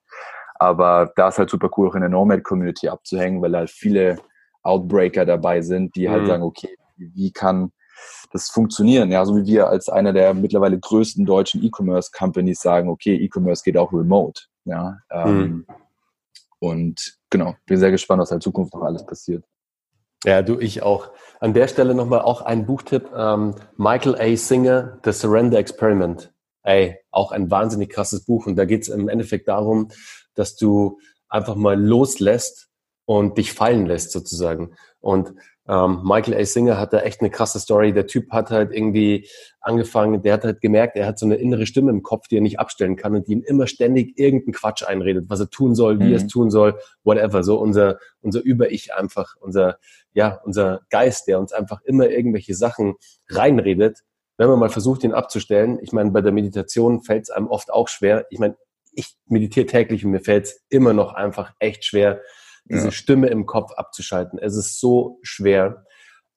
Aber 0.56 1.12
da 1.16 1.30
ist 1.30 1.40
halt 1.40 1.50
super 1.50 1.70
cool, 1.78 1.90
auch 1.90 1.96
in 1.96 2.02
der 2.02 2.10
Nomad-Community 2.10 2.88
abzuhängen, 2.88 3.42
weil 3.42 3.56
halt 3.56 3.70
viele 3.70 4.18
Outbreaker 4.62 5.26
dabei 5.26 5.62
sind, 5.62 5.96
die 5.96 6.10
halt 6.10 6.24
mhm. 6.24 6.28
sagen, 6.28 6.44
okay, 6.44 6.76
wie 6.96 7.32
kann 7.32 7.72
das 8.32 8.50
funktionieren? 8.50 9.12
Ja, 9.12 9.26
so 9.26 9.36
wie 9.36 9.46
wir 9.46 9.68
als 9.68 9.90
einer 9.90 10.14
der 10.14 10.34
mittlerweile 10.34 10.80
größten 10.80 11.26
deutschen 11.26 11.64
E-Commerce-Companies 11.64 12.62
sagen, 12.62 12.90
okay, 12.90 13.16
E-Commerce 13.16 13.64
geht 13.64 13.78
auch 13.78 13.92
remote. 13.92 14.44
Ja, 14.66 15.00
ähm, 15.12 15.38
mhm. 15.38 15.66
und 16.60 17.18
genau, 17.30 17.56
bin 17.66 17.78
sehr 17.78 17.92
gespannt, 17.92 18.22
was 18.22 18.32
in 18.32 18.40
Zukunft 18.40 18.74
noch 18.74 18.84
alles 18.84 19.06
passiert. 19.06 19.44
Ja, 20.26 20.42
du, 20.42 20.60
ich 20.60 20.82
auch. 20.84 21.12
An 21.40 21.54
der 21.54 21.68
Stelle 21.68 21.94
nochmal 21.96 22.22
auch 22.22 22.42
ein 22.42 22.66
Buchtipp. 22.66 23.12
Ähm, 23.16 23.56
Michael 23.76 24.16
A. 24.20 24.36
Singer, 24.38 25.00
The 25.04 25.12
Surrender 25.12 25.58
Experiment. 25.60 26.34
ey, 26.64 26.98
auch 27.12 27.32
ein 27.34 27.52
wahnsinnig 27.52 27.90
krasses 27.90 28.26
Buch. 28.26 28.48
Und 28.48 28.56
da 28.56 28.66
geht 28.66 28.84
es 28.84 28.88
im 28.88 29.10
Endeffekt 29.10 29.48
darum, 29.50 29.90
dass 30.34 30.56
du 30.56 31.00
einfach 31.28 31.56
mal 31.56 31.80
loslässt 31.80 32.70
und 33.06 33.38
dich 33.38 33.52
fallen 33.54 33.86
lässt 33.86 34.12
sozusagen. 34.12 34.76
Und 35.02 35.34
ähm, 35.68 36.02
Michael 36.04 36.36
A. 36.36 36.46
Singer 36.46 36.78
hat 36.78 36.92
da 36.92 37.00
echt 37.00 37.22
eine 37.22 37.30
krasse 37.30 37.60
Story. 37.60 37.94
Der 37.94 38.06
Typ 38.06 38.32
hat 38.32 38.52
halt 38.52 38.74
irgendwie 38.74 39.30
angefangen, 39.62 40.22
der 40.22 40.34
hat 40.34 40.44
halt 40.44 40.60
gemerkt, 40.60 40.98
er 40.98 41.08
hat 41.08 41.18
so 41.18 41.26
eine 41.26 41.36
innere 41.36 41.66
Stimme 41.66 41.90
im 41.92 42.04
Kopf, 42.04 42.28
die 42.28 42.38
er 42.38 42.42
nicht 42.42 42.60
abstellen 42.60 42.98
kann 42.98 43.16
und 43.16 43.28
die 43.28 43.34
ihm 43.34 43.44
immer 43.46 43.68
ständig 43.68 44.20
irgendeinen 44.20 44.54
Quatsch 44.54 44.84
einredet, 44.84 45.26
was 45.30 45.40
er 45.40 45.50
tun 45.50 45.74
soll, 45.74 46.00
wie 46.00 46.06
mhm. 46.06 46.12
er 46.12 46.18
es 46.18 46.28
tun 46.28 46.52
soll, 46.52 46.78
whatever. 47.04 47.44
So 47.44 47.60
unser, 47.60 47.98
unser 48.22 48.42
Über-Ich 48.42 48.94
einfach, 48.94 49.36
unser, 49.40 49.78
ja, 50.14 50.42
unser 50.44 50.82
Geist, 50.90 51.28
der 51.28 51.40
uns 51.40 51.54
einfach 51.54 51.82
immer 51.86 52.10
irgendwelche 52.10 52.56
Sachen 52.56 52.96
reinredet. 53.30 54.00
Wenn 54.38 54.50
man 54.50 54.60
mal 54.60 54.70
versucht, 54.70 55.04
ihn 55.06 55.14
abzustellen, 55.14 55.80
ich 55.82 55.94
meine, 55.94 56.12
bei 56.12 56.22
der 56.22 56.34
Meditation 56.34 57.04
fällt 57.04 57.24
es 57.24 57.30
einem 57.30 57.48
oft 57.48 57.72
auch 57.72 57.88
schwer. 57.88 58.26
Ich 58.32 58.40
meine, 58.40 58.58
ich 58.92 59.16
meditiere 59.28 59.66
täglich 59.66 60.04
und 60.04 60.12
mir 60.12 60.20
fällt 60.20 60.46
es 60.46 60.62
immer 60.70 60.92
noch 60.92 61.14
einfach 61.14 61.54
echt 61.60 61.86
schwer, 61.86 62.22
diese 62.66 62.86
ja. 62.86 62.92
Stimme 62.92 63.28
im 63.28 63.46
Kopf 63.46 63.72
abzuschalten. 63.74 64.40
Es 64.40 64.56
ist 64.56 64.80
so 64.80 65.20
schwer. 65.22 65.86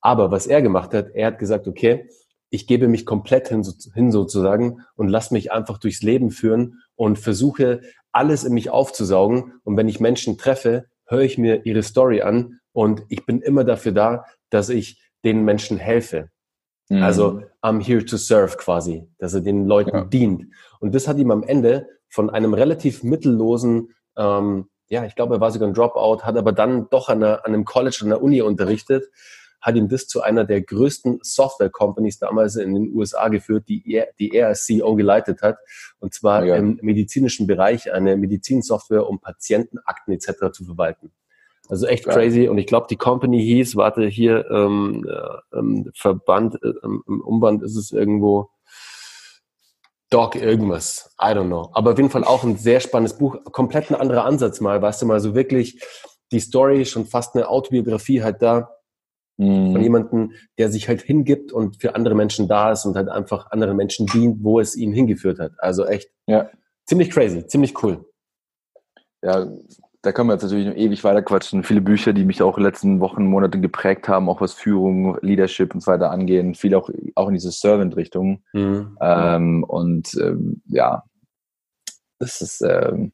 Aber 0.01 0.31
was 0.31 0.47
er 0.47 0.63
gemacht 0.63 0.95
hat, 0.95 1.11
er 1.15 1.29
hat 1.29 1.39
gesagt, 1.39 1.67
okay, 1.69 2.09
ich 2.51 2.67
gebe 2.67 2.89
mich 2.89 3.07
komplett 3.07 3.49
hin, 3.49 3.67
hin 3.95 4.13
sozusagen 4.13 4.83
und 4.95 5.09
lass 5.09 5.31
mich 5.31 5.53
einfach 5.53 5.79
durchs 5.79 6.03
Leben 6.03 6.31
führen 6.31 6.81
und 6.95 7.19
versuche 7.19 7.81
alles 8.13 8.45
in 8.45 8.55
mich 8.55 8.71
aufzusaugen. 8.71 9.55
Und 9.65 9.77
wenn 9.77 9.89
ich 9.89 10.01
Menschen 10.01 10.39
treffe, 10.39 10.87
höre 11.07 11.23
ich 11.23 11.39
mir 11.39 11.67
ihre 11.67 11.83
Story 11.83 12.23
an 12.23 12.61
und 12.73 13.03
ich 13.09 13.27
bin 13.27 13.41
immer 13.41 13.65
dafür 13.65 13.93
da, 13.93 14.25
dass 14.51 14.69
ich 14.69 15.03
den 15.25 15.45
Menschen 15.45 15.77
helfe. 15.77 16.31
Mhm. 16.89 17.03
Also 17.03 17.43
I'm 17.63 17.83
here 17.83 18.05
to 18.05 18.17
serve 18.17 18.57
quasi, 18.57 19.09
dass 19.19 19.35
er 19.35 19.41
den 19.41 19.67
Leuten 19.67 19.97
ja. 19.97 20.05
dient. 20.05 20.47
Und 20.81 20.95
das 20.95 21.09
hat 21.09 21.19
ihm 21.19 21.31
am 21.31 21.43
Ende 21.43 21.89
von 22.09 22.31
einem 22.31 22.55
relativ 22.55 23.03
mittellosen 23.03 23.95
ähm, 24.17 24.69
ja, 24.89 25.05
ich 25.05 25.15
glaube, 25.15 25.37
er 25.37 25.41
war 25.41 25.51
sogar 25.51 25.69
ein 25.69 25.75
Dropout, 25.75 26.25
hat 26.25 26.37
aber 26.37 26.53
dann 26.53 26.89
doch 26.91 27.09
an, 27.09 27.23
einer, 27.23 27.45
an 27.45 27.55
einem 27.55 27.65
College, 27.65 27.99
an 28.03 28.09
der 28.09 28.23
Uni 28.23 28.41
unterrichtet, 28.43 29.11
hat 29.61 29.75
ihm 29.75 29.89
das 29.89 30.07
zu 30.07 30.23
einer 30.23 30.45
der 30.45 30.63
größten 30.63 31.21
Software-Companies 31.23 32.19
damals 32.19 32.57
in 32.57 32.75
den 32.75 32.95
USA 32.95 33.29
geführt, 33.29 33.65
die 33.69 33.83
er, 33.93 34.09
die 34.19 34.33
er 34.33 34.49
als 34.49 34.65
CEO 34.65 34.95
geleitet 34.95 35.43
hat. 35.43 35.59
Und 35.99 36.15
zwar 36.15 36.45
ja. 36.45 36.57
im 36.57 36.79
medizinischen 36.83 37.47
Bereich 37.49 37.93
eine 37.93 38.17
Medizinsoftware, 38.17 39.09
um 39.09 39.19
Patientenakten 39.19 40.15
etc. 40.15 40.53
zu 40.53 40.65
verwalten. 40.65 41.11
Also 41.69 41.87
echt 41.87 42.07
ja. 42.07 42.13
crazy. 42.13 42.49
Und 42.49 42.59
ich 42.59 42.67
glaube, 42.67 42.87
die 42.89 42.97
Company 42.97 43.43
hieß, 43.43 43.75
warte, 43.75 44.07
hier 44.07 44.49
ähm, 44.51 45.05
äh, 45.09 45.59
ähm, 45.59 45.91
Verband, 45.95 46.63
äh, 46.63 46.73
im 46.85 47.21
Umband 47.23 47.63
ist 47.65 47.77
es 47.77 47.91
irgendwo, 47.91 48.51
Doc 50.11 50.37
irgendwas. 50.37 51.15
I 51.21 51.27
don't 51.27 51.47
know. 51.47 51.71
Aber 51.73 51.93
auf 51.93 51.99
jeden 51.99 52.11
Fall 52.11 52.25
auch 52.25 52.45
ein 52.45 52.57
sehr 52.57 52.81
spannendes 52.81 53.19
Buch. 53.19 53.37
Komplett 53.45 53.91
ein 53.91 53.97
anderer 53.97 54.25
Ansatz 54.25 54.61
mal, 54.61 54.81
weißt 54.81 55.03
du 55.03 55.07
mal, 55.07 55.21
so 55.21 55.35
wirklich 55.35 55.83
die 56.33 56.41
Story, 56.41 56.85
schon 56.85 57.07
fast 57.07 57.35
eine 57.35 57.49
Autobiografie 57.49 58.23
halt 58.23 58.43
da 58.43 58.71
mm. 59.37 59.73
von 59.73 59.83
jemandem, 59.83 60.33
der 60.59 60.71
sich 60.71 60.89
halt 60.89 61.03
hingibt 61.03 61.53
und 61.53 61.81
für 61.81 61.95
andere 61.95 62.15
Menschen 62.15 62.49
da 62.49 62.73
ist 62.73 62.85
und 62.85 62.97
halt 62.97 63.09
einfach 63.09 63.51
anderen 63.51 63.77
Menschen 63.77 64.07
dient, 64.07 64.43
wo 64.43 64.61
es 64.61 64.77
ihn 64.77 64.93
hingeführt 64.93 65.39
hat. 65.39 65.53
Also 65.59 65.85
echt 65.85 66.11
ja. 66.27 66.51
ziemlich 66.85 67.11
crazy, 67.11 67.47
ziemlich 67.47 67.83
cool. 67.83 68.05
Ja, 69.23 69.47
da 70.07 70.13
können 70.13 70.29
wir 70.29 70.35
jetzt 70.35 70.45
natürlich 70.45 70.69
noch 70.69 70.77
ewig 70.77 71.03
weiterquatschen. 71.03 71.65
Viele 71.65 71.81
Bücher, 71.81 72.13
die 72.13 72.25
mich 72.25 72.41
auch 72.41 72.57
in 72.57 72.63
den 72.63 72.71
letzten 72.71 73.01
Wochen, 73.01 73.27
Monaten 73.27 73.61
geprägt 73.61 74.09
haben, 74.09 74.29
auch 74.29 74.41
was 74.41 74.53
Führung, 74.53 75.19
Leadership 75.21 75.75
und 75.75 75.81
so 75.81 75.91
weiter 75.91 76.13
angehen, 76.13 76.55
viel 76.55 76.77
auch, 76.77 76.89
auch 77.17 77.27
in 77.27 77.35
diese 77.35 77.51
Servant-Richtung. 77.51 78.45
Mhm. 78.53 78.97
Ähm, 79.01 79.65
und 79.65 80.15
ähm, 80.15 80.63
ja, 80.67 81.03
das 82.21 82.41
ist 82.41 82.63
ähm, 82.63 83.11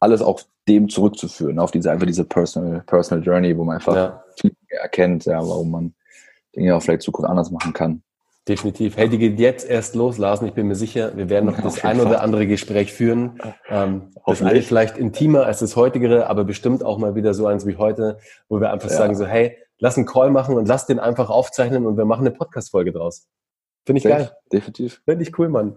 alles 0.00 0.22
auch 0.22 0.40
dem 0.66 0.88
zurückzuführen, 0.88 1.58
auf 1.58 1.72
diese 1.72 1.90
einfach 1.90 2.06
diese 2.06 2.24
Personal, 2.24 2.82
Personal 2.86 3.22
Journey, 3.22 3.56
wo 3.58 3.64
man 3.64 3.76
einfach 3.76 3.96
ja. 3.96 4.24
erkennt, 4.68 5.26
ja, 5.26 5.40
warum 5.40 5.70
man 5.70 5.94
Dinge 6.56 6.74
auch 6.74 6.80
vielleicht 6.80 7.02
Zukunft 7.02 7.28
anders 7.28 7.50
machen 7.50 7.74
kann. 7.74 8.02
Definitiv. 8.48 8.96
Hey, 8.96 9.10
die 9.10 9.18
geht 9.18 9.38
jetzt 9.38 9.68
erst 9.68 9.94
los, 9.94 10.16
Lars. 10.16 10.40
Ich 10.40 10.54
bin 10.54 10.66
mir 10.68 10.74
sicher, 10.74 11.14
wir 11.16 11.28
werden 11.28 11.46
noch 11.46 11.60
das 11.60 11.84
ein 11.84 12.00
oder 12.00 12.22
andere 12.22 12.46
Gespräch 12.46 12.94
führen. 12.94 13.38
Ähm, 13.68 14.10
das 14.26 14.40
eine 14.40 14.62
vielleicht 14.62 14.96
intimer 14.96 15.44
als 15.44 15.58
das 15.58 15.76
heutigere, 15.76 16.28
aber 16.28 16.44
bestimmt 16.44 16.82
auch 16.82 16.96
mal 16.96 17.14
wieder 17.14 17.34
so 17.34 17.46
eins 17.46 17.66
wie 17.66 17.76
heute, 17.76 18.18
wo 18.48 18.58
wir 18.58 18.72
einfach 18.72 18.88
ja. 18.88 18.96
sagen 18.96 19.14
so, 19.14 19.26
hey, 19.26 19.58
lass 19.78 19.98
einen 19.98 20.06
Call 20.06 20.30
machen 20.30 20.56
und 20.56 20.66
lass 20.66 20.86
den 20.86 20.98
einfach 20.98 21.28
aufzeichnen 21.28 21.84
und 21.84 21.98
wir 21.98 22.06
machen 22.06 22.26
eine 22.26 22.30
Podcast-Folge 22.30 22.92
draus. 22.92 23.28
Finde 23.84 23.98
ich 23.98 24.04
Safe. 24.04 24.14
geil. 24.14 24.32
Definitiv. 24.50 25.02
Finde 25.04 25.22
ich 25.22 25.38
cool, 25.38 25.50
Mann. 25.50 25.76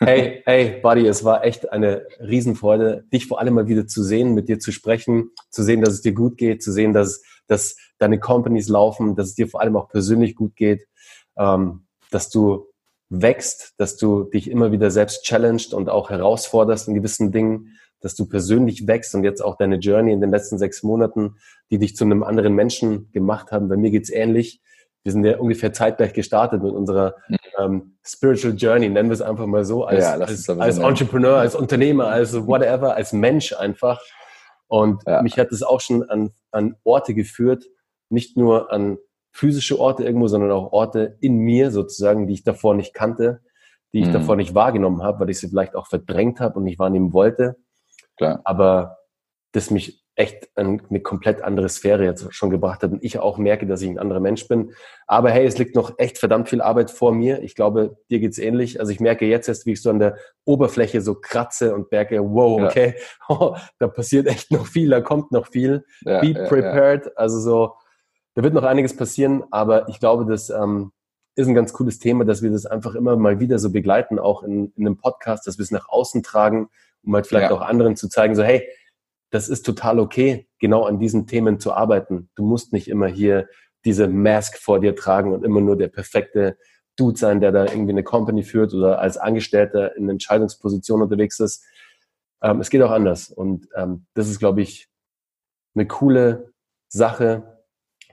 Hey, 0.00 0.42
hey, 0.46 0.80
Buddy, 0.82 1.06
es 1.06 1.24
war 1.24 1.44
echt 1.44 1.70
eine 1.70 2.06
Riesenfreude, 2.18 3.04
dich 3.12 3.26
vor 3.26 3.38
allem 3.38 3.54
mal 3.54 3.68
wieder 3.68 3.86
zu 3.86 4.02
sehen, 4.02 4.34
mit 4.34 4.48
dir 4.48 4.58
zu 4.58 4.72
sprechen, 4.72 5.30
zu 5.50 5.62
sehen, 5.62 5.80
dass 5.80 5.94
es 5.94 6.00
dir 6.00 6.12
gut 6.12 6.38
geht, 6.38 6.62
zu 6.62 6.72
sehen, 6.72 6.92
dass, 6.92 7.22
dass 7.46 7.76
deine 7.98 8.18
Companies 8.18 8.68
laufen, 8.68 9.14
dass 9.14 9.28
es 9.28 9.34
dir 9.34 9.46
vor 9.46 9.60
allem 9.60 9.76
auch 9.76 9.88
persönlich 9.88 10.34
gut 10.34 10.56
geht. 10.56 10.88
Ähm, 11.36 11.86
dass 12.10 12.30
du 12.30 12.66
wächst, 13.08 13.74
dass 13.76 13.96
du 13.96 14.24
dich 14.24 14.50
immer 14.50 14.72
wieder 14.72 14.90
selbst 14.90 15.24
challenged 15.24 15.74
und 15.74 15.88
auch 15.88 16.10
herausforderst 16.10 16.88
in 16.88 16.94
gewissen 16.94 17.32
Dingen, 17.32 17.76
dass 18.00 18.14
du 18.14 18.26
persönlich 18.26 18.86
wächst 18.86 19.14
und 19.14 19.24
jetzt 19.24 19.42
auch 19.42 19.56
deine 19.56 19.76
Journey 19.76 20.12
in 20.12 20.20
den 20.20 20.30
letzten 20.30 20.58
sechs 20.58 20.82
Monaten, 20.82 21.36
die 21.70 21.78
dich 21.78 21.96
zu 21.96 22.04
einem 22.04 22.22
anderen 22.22 22.54
Menschen 22.54 23.10
gemacht 23.12 23.52
haben. 23.52 23.68
Bei 23.68 23.76
mir 23.76 23.90
geht's 23.90 24.10
ähnlich. 24.10 24.60
Wir 25.02 25.12
sind 25.12 25.24
ja 25.24 25.38
ungefähr 25.38 25.72
zeitgleich 25.72 26.12
gestartet 26.12 26.62
mit 26.62 26.72
unserer 26.72 27.16
mhm. 27.28 27.36
ähm, 27.58 27.96
Spiritual 28.04 28.54
Journey, 28.54 28.88
nennen 28.88 29.08
wir 29.08 29.14
es 29.14 29.22
einfach 29.22 29.46
mal 29.46 29.64
so, 29.64 29.84
als, 29.84 30.04
ja, 30.04 30.12
als, 30.12 30.48
als 30.48 30.78
Entrepreneur, 30.78 31.38
als 31.38 31.54
Unternehmer, 31.54 32.08
als 32.08 32.34
whatever, 32.46 32.94
als 32.94 33.12
Mensch 33.12 33.52
einfach. 33.54 34.00
Und 34.68 35.02
ja. 35.06 35.22
mich 35.22 35.38
hat 35.38 35.52
es 35.52 35.62
auch 35.62 35.80
schon 35.80 36.08
an, 36.08 36.30
an 36.52 36.76
Orte 36.84 37.14
geführt, 37.14 37.64
nicht 38.08 38.36
nur 38.36 38.72
an 38.72 38.98
physische 39.32 39.78
Orte 39.78 40.04
irgendwo, 40.04 40.28
sondern 40.28 40.50
auch 40.50 40.72
Orte 40.72 41.16
in 41.20 41.38
mir 41.38 41.70
sozusagen, 41.70 42.26
die 42.26 42.34
ich 42.34 42.44
davor 42.44 42.74
nicht 42.74 42.94
kannte, 42.94 43.40
die 43.92 44.00
ich 44.00 44.08
mhm. 44.08 44.12
davor 44.12 44.36
nicht 44.36 44.54
wahrgenommen 44.54 45.02
habe, 45.02 45.20
weil 45.20 45.30
ich 45.30 45.38
sie 45.38 45.48
vielleicht 45.48 45.74
auch 45.74 45.86
verdrängt 45.86 46.40
habe 46.40 46.58
und 46.58 46.64
nicht 46.64 46.78
wahrnehmen 46.78 47.12
wollte. 47.12 47.56
Klar. 48.16 48.40
Aber 48.44 48.98
das 49.52 49.70
mich 49.70 50.00
echt 50.20 50.50
in 50.56 50.82
eine 50.90 51.00
komplett 51.00 51.42
andere 51.42 51.68
Sphäre 51.70 52.04
jetzt 52.04 52.34
schon 52.34 52.50
gebracht 52.50 52.82
hat 52.82 52.92
und 52.92 53.02
ich 53.02 53.18
auch 53.18 53.38
merke, 53.38 53.66
dass 53.66 53.80
ich 53.80 53.88
ein 53.88 53.98
anderer 53.98 54.20
Mensch 54.20 54.46
bin. 54.48 54.72
Aber 55.06 55.30
hey, 55.30 55.46
es 55.46 55.56
liegt 55.56 55.74
noch 55.74 55.98
echt 55.98 56.18
verdammt 56.18 56.50
viel 56.50 56.60
Arbeit 56.60 56.90
vor 56.90 57.12
mir. 57.12 57.42
Ich 57.42 57.54
glaube, 57.54 57.96
dir 58.10 58.20
geht's 58.20 58.38
ähnlich. 58.38 58.80
Also 58.80 58.92
ich 58.92 59.00
merke 59.00 59.26
jetzt 59.26 59.48
erst, 59.48 59.64
wie 59.64 59.72
ich 59.72 59.82
so 59.82 59.88
an 59.88 59.98
der 59.98 60.18
Oberfläche 60.44 61.00
so 61.00 61.14
kratze 61.14 61.74
und 61.74 61.90
merke, 61.90 62.20
wow, 62.22 62.60
okay, 62.62 62.94
ja. 62.98 63.04
oh, 63.36 63.56
da 63.78 63.88
passiert 63.88 64.26
echt 64.26 64.50
noch 64.50 64.66
viel, 64.66 64.90
da 64.90 65.00
kommt 65.00 65.32
noch 65.32 65.46
viel. 65.46 65.86
Ja, 66.02 66.20
Be 66.20 66.34
prepared. 66.34 67.06
Ja, 67.06 67.12
also 67.16 67.40
so, 67.40 67.72
da 68.34 68.42
wird 68.42 68.54
noch 68.54 68.62
einiges 68.62 68.96
passieren, 68.96 69.44
aber 69.50 69.88
ich 69.88 69.98
glaube, 70.00 70.24
das 70.24 70.50
ähm, 70.50 70.92
ist 71.34 71.48
ein 71.48 71.54
ganz 71.54 71.72
cooles 71.72 71.98
Thema, 71.98 72.24
dass 72.24 72.42
wir 72.42 72.50
das 72.50 72.66
einfach 72.66 72.94
immer 72.94 73.16
mal 73.16 73.40
wieder 73.40 73.58
so 73.58 73.70
begleiten, 73.70 74.18
auch 74.18 74.42
in, 74.42 74.72
in 74.76 74.86
einem 74.86 74.96
Podcast, 74.96 75.46
dass 75.46 75.58
wir 75.58 75.62
es 75.62 75.70
nach 75.70 75.88
außen 75.88 76.22
tragen, 76.22 76.68
um 77.02 77.14
halt 77.14 77.26
vielleicht 77.26 77.50
ja. 77.50 77.56
auch 77.56 77.62
anderen 77.62 77.96
zu 77.96 78.08
zeigen, 78.08 78.34
so 78.34 78.42
hey, 78.42 78.66
das 79.30 79.48
ist 79.48 79.64
total 79.64 80.00
okay, 80.00 80.48
genau 80.58 80.84
an 80.84 80.98
diesen 80.98 81.26
Themen 81.26 81.60
zu 81.60 81.72
arbeiten. 81.72 82.28
Du 82.34 82.44
musst 82.44 82.72
nicht 82.72 82.88
immer 82.88 83.06
hier 83.06 83.48
diese 83.84 84.08
Mask 84.08 84.58
vor 84.58 84.80
dir 84.80 84.94
tragen 84.94 85.32
und 85.32 85.44
immer 85.44 85.60
nur 85.60 85.76
der 85.76 85.88
perfekte 85.88 86.58
Dude 86.96 87.18
sein, 87.18 87.40
der 87.40 87.52
da 87.52 87.64
irgendwie 87.64 87.92
eine 87.92 88.02
Company 88.02 88.42
führt 88.42 88.74
oder 88.74 88.98
als 88.98 89.16
Angestellter 89.16 89.96
in 89.96 90.08
Entscheidungsposition 90.08 91.00
unterwegs 91.00 91.40
ist. 91.40 91.64
Ähm, 92.42 92.60
es 92.60 92.70
geht 92.70 92.82
auch 92.82 92.90
anders. 92.90 93.30
Und 93.30 93.68
ähm, 93.74 94.06
das 94.14 94.28
ist, 94.28 94.38
glaube 94.38 94.60
ich, 94.60 94.88
eine 95.74 95.86
coole 95.86 96.52
Sache, 96.88 97.59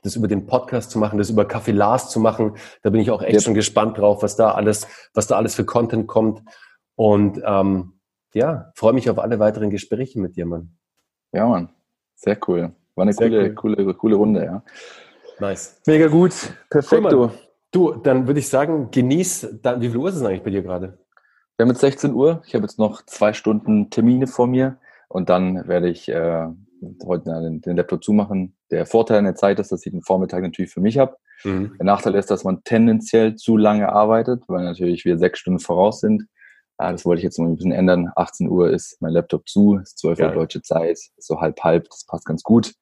das 0.08 0.16
über 0.16 0.28
den 0.28 0.48
Podcast 0.48 0.92
zu 0.92 1.00
machen, 1.00 1.18
das 1.18 1.30
über 1.30 1.44
Café 1.44 1.72
Lars 1.72 2.10
zu 2.10 2.20
machen. 2.20 2.56
Da 2.82 2.90
bin 2.90 3.02
ich 3.02 3.12
auch 3.12 3.22
echt 3.22 3.34
yep. 3.34 3.42
schon 3.44 3.54
gespannt 3.54 3.98
drauf, 3.98 4.24
was 4.24 4.36
da 4.36 4.52
alles, 4.52 4.88
was 5.14 5.28
da 5.28 5.36
alles 5.36 5.56
für 5.56 5.66
Content 5.66 6.08
kommt. 6.08 6.42
Und 6.96 7.42
ähm, 7.46 8.00
ja, 8.34 8.72
freue 8.76 8.94
mich 8.94 9.10
auf 9.10 9.20
alle 9.20 9.40
weiteren 9.40 9.70
Gespräche 9.70 10.20
mit 10.20 10.36
dir, 10.36 10.46
Mann. 10.46 10.78
Ja, 11.32 11.48
Mann. 11.48 11.70
Sehr 12.16 12.38
cool. 12.48 12.72
War 12.96 13.04
eine 13.04 13.14
coole, 13.14 13.50
cool. 13.50 13.56
coole, 13.56 13.94
coole 13.94 14.16
Runde, 14.16 14.44
ja. 14.44 14.64
Nice. 15.40 15.80
Mega 15.86 16.08
gut. 16.08 16.34
Perfekt, 16.70 17.12
du. 17.12 17.32
Du, 17.72 17.94
dann 17.94 18.28
würde 18.28 18.40
ich 18.40 18.50
sagen, 18.50 18.90
genieß, 18.92 19.60
dann, 19.62 19.82
wie 19.82 19.90
viel 19.90 19.98
Uhr 19.98 20.10
ist 20.10 20.16
es 20.16 20.24
eigentlich 20.24 20.44
bei 20.44 20.50
dir 20.50 20.64
gerade? 20.64 20.98
Wir 21.58 21.66
haben 21.66 21.70
jetzt 21.70 21.82
16 21.82 22.14
Uhr. 22.14 22.42
Ich 22.46 22.56
habe 22.56 22.64
jetzt 22.64 22.80
noch 22.80 23.04
zwei 23.06 23.34
Stunden 23.34 23.90
Termine 23.90 24.26
vor 24.26 24.48
mir 24.48 24.78
und 25.10 25.30
dann 25.30 25.68
werde 25.68 25.90
ich 25.90 26.08
äh, 26.10 26.48
heute 27.06 27.26
den, 27.42 27.62
den 27.62 27.78
Laptop 27.78 28.04
zumachen. 28.04 28.56
Der 28.72 28.86
Vorteil 28.86 29.20
in 29.20 29.26
der 29.26 29.36
Zeit 29.36 29.60
ist, 29.60 29.72
dass 29.72 29.86
ich 29.86 29.92
den 29.92 30.02
Vormittag 30.02 30.42
natürlich 30.42 30.72
für 30.72 30.82
mich 30.82 30.98
habe. 30.98 31.16
Mhm. 31.44 31.76
Der 31.78 31.86
Nachteil 31.86 32.16
ist, 32.16 32.32
dass 32.32 32.44
man 32.44 32.64
tendenziell 32.64 33.36
zu 33.36 33.58
lange 33.58 33.90
arbeitet, 33.90 34.44
weil 34.48 34.64
natürlich 34.64 35.06
wir 35.06 35.18
sechs 35.18 35.40
Stunden 35.40 35.60
voraus 35.60 36.00
sind. 36.00 36.28
Ah, 36.78 36.92
das 36.92 37.06
wollte 37.06 37.20
ich 37.20 37.24
jetzt 37.24 37.40
noch 37.40 37.48
ein 37.48 37.56
bisschen 37.56 37.72
ändern. 37.72 38.12
18 38.16 38.50
Uhr 38.50 38.70
ist 38.70 39.02
mein 39.02 39.12
Laptop 39.12 39.48
zu, 39.50 39.78
ist 39.78 39.98
12 39.98 40.20
Uhr 40.20 40.28
deutsche 40.30 40.62
Zeit, 40.62 41.00
so 41.18 41.42
halb 41.42 41.60
halb, 41.64 41.90
das 41.90 42.06
passt 42.06 42.26
ganz 42.26 42.44
gut. 42.44 42.74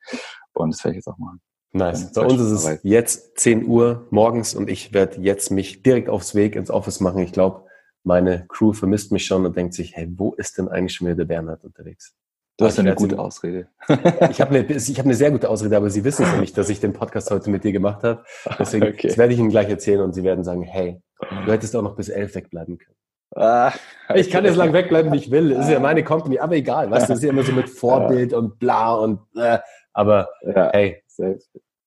Und 0.53 0.73
das 0.73 0.83
werde 0.83 0.93
ich 0.93 0.97
jetzt 0.97 1.07
auch 1.07 1.17
machen. 1.17 1.41
Nice. 1.71 2.11
Bei 2.13 2.21
uns 2.21 2.41
ist 2.41 2.51
es 2.51 2.65
Arbeit. 2.65 2.79
jetzt 2.83 3.37
10 3.39 3.65
Uhr 3.65 4.07
morgens 4.09 4.55
und 4.55 4.69
ich 4.69 4.93
werde 4.93 5.21
jetzt 5.21 5.51
mich 5.51 5.83
direkt 5.83 6.09
aufs 6.09 6.35
Weg 6.35 6.55
ins 6.55 6.71
Office 6.71 6.99
machen. 6.99 7.19
Ich 7.19 7.33
glaube, 7.33 7.65
meine 8.03 8.45
Crew 8.47 8.71
vermisst 8.71 9.11
mich 9.11 9.25
schon 9.25 9.45
und 9.45 9.57
denkt 9.57 9.73
sich, 9.73 9.95
hey, 9.95 10.07
wo 10.15 10.33
ist 10.33 10.57
denn 10.57 10.67
eigentlich 10.67 10.93
schon 10.93 11.07
wieder 11.07 11.17
der 11.17 11.25
Bernhard 11.25 11.63
unterwegs? 11.63 12.15
Du 12.57 12.65
hast 12.65 12.79
eine 12.79 12.95
gute 12.95 13.19
Ausrede. 13.19 13.67
ich 14.29 14.39
habe 14.39 14.55
eine, 14.55 14.65
ich 14.65 14.97
hab 14.97 15.05
eine 15.05 15.13
sehr 15.13 15.31
gute 15.31 15.49
Ausrede, 15.49 15.75
aber 15.75 15.89
Sie 15.89 16.05
wissen 16.05 16.23
es 16.23 16.31
ja 16.31 16.39
nicht, 16.39 16.57
dass 16.57 16.69
ich 16.69 16.79
den 16.79 16.93
Podcast 16.93 17.29
heute 17.29 17.49
mit 17.49 17.65
dir 17.65 17.73
gemacht 17.73 18.03
habe. 18.03 18.23
Deswegen 18.57 18.87
okay. 18.87 19.07
das 19.07 19.17
werde 19.17 19.33
ich 19.33 19.39
Ihnen 19.39 19.49
gleich 19.49 19.69
erzählen 19.69 20.01
und 20.01 20.13
Sie 20.13 20.23
werden 20.23 20.45
sagen, 20.45 20.63
hey, 20.63 21.01
du 21.19 21.51
hättest 21.51 21.75
auch 21.75 21.81
noch 21.81 21.95
bis 21.95 22.07
elf 22.07 22.33
wegbleiben 22.33 22.77
können. 22.77 22.95
Ah. 23.35 23.73
Ich 24.13 24.29
kann 24.29 24.45
jetzt 24.45 24.55
lang 24.55 24.71
wegbleiben, 24.71 25.11
wie 25.11 25.17
ich 25.17 25.31
will. 25.31 25.49
Das 25.49 25.65
ist 25.65 25.71
ja 25.71 25.79
meine 25.81 26.03
Company, 26.03 26.39
aber 26.39 26.55
egal. 26.55 26.89
Weißt 26.89 27.09
du, 27.09 27.13
das 27.13 27.19
ist 27.19 27.25
ja 27.25 27.31
immer 27.31 27.43
so 27.43 27.51
mit 27.51 27.69
Vorbild 27.81 28.31
ja. 28.31 28.37
und 28.37 28.57
bla 28.57 28.95
und 28.95 29.19
äh, 29.35 29.59
aber 29.91 30.29
ja. 30.41 30.71
hey, 30.71 31.03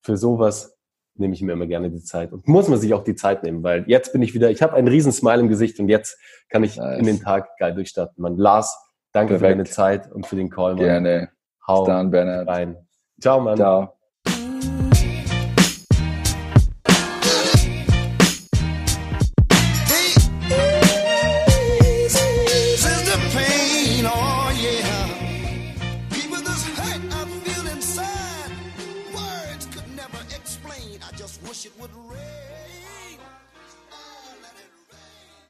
für 0.01 0.17
sowas 0.17 0.77
nehme 1.15 1.33
ich 1.33 1.41
mir 1.41 1.53
immer 1.53 1.67
gerne 1.67 1.89
die 1.89 2.03
Zeit. 2.03 2.31
Und 2.31 2.47
muss 2.47 2.67
man 2.67 2.79
sich 2.79 2.93
auch 2.93 3.03
die 3.03 3.15
Zeit 3.15 3.43
nehmen, 3.43 3.63
weil 3.63 3.83
jetzt 3.87 4.13
bin 4.13 4.21
ich 4.21 4.33
wieder, 4.33 4.51
ich 4.51 4.61
habe 4.61 4.73
einen 4.73 4.87
riesen 4.87 5.11
Smile 5.11 5.39
im 5.39 5.49
Gesicht 5.49 5.79
und 5.79 5.89
jetzt 5.89 6.17
kann 6.49 6.63
ich 6.63 6.77
nice. 6.77 6.99
in 6.99 7.05
den 7.05 7.21
Tag 7.21 7.57
geil 7.57 7.73
durchstarten. 7.73 8.21
Man, 8.21 8.37
Lars, 8.37 8.77
danke 9.11 9.33
Perfekt. 9.33 9.39
für 9.39 9.55
deine 9.57 9.63
Zeit 9.65 10.11
und 10.11 10.25
für 10.27 10.35
den 10.35 10.49
Call. 10.49 10.75
Mann. 10.75 10.85
Gerne. 10.85 11.29
Hau 11.67 11.85
Bis 11.85 12.11
Bernhard. 12.11 12.47
rein. 12.47 12.87
Ciao, 13.19 13.39
Mann. 13.39 13.57
Ciao. 13.57 13.98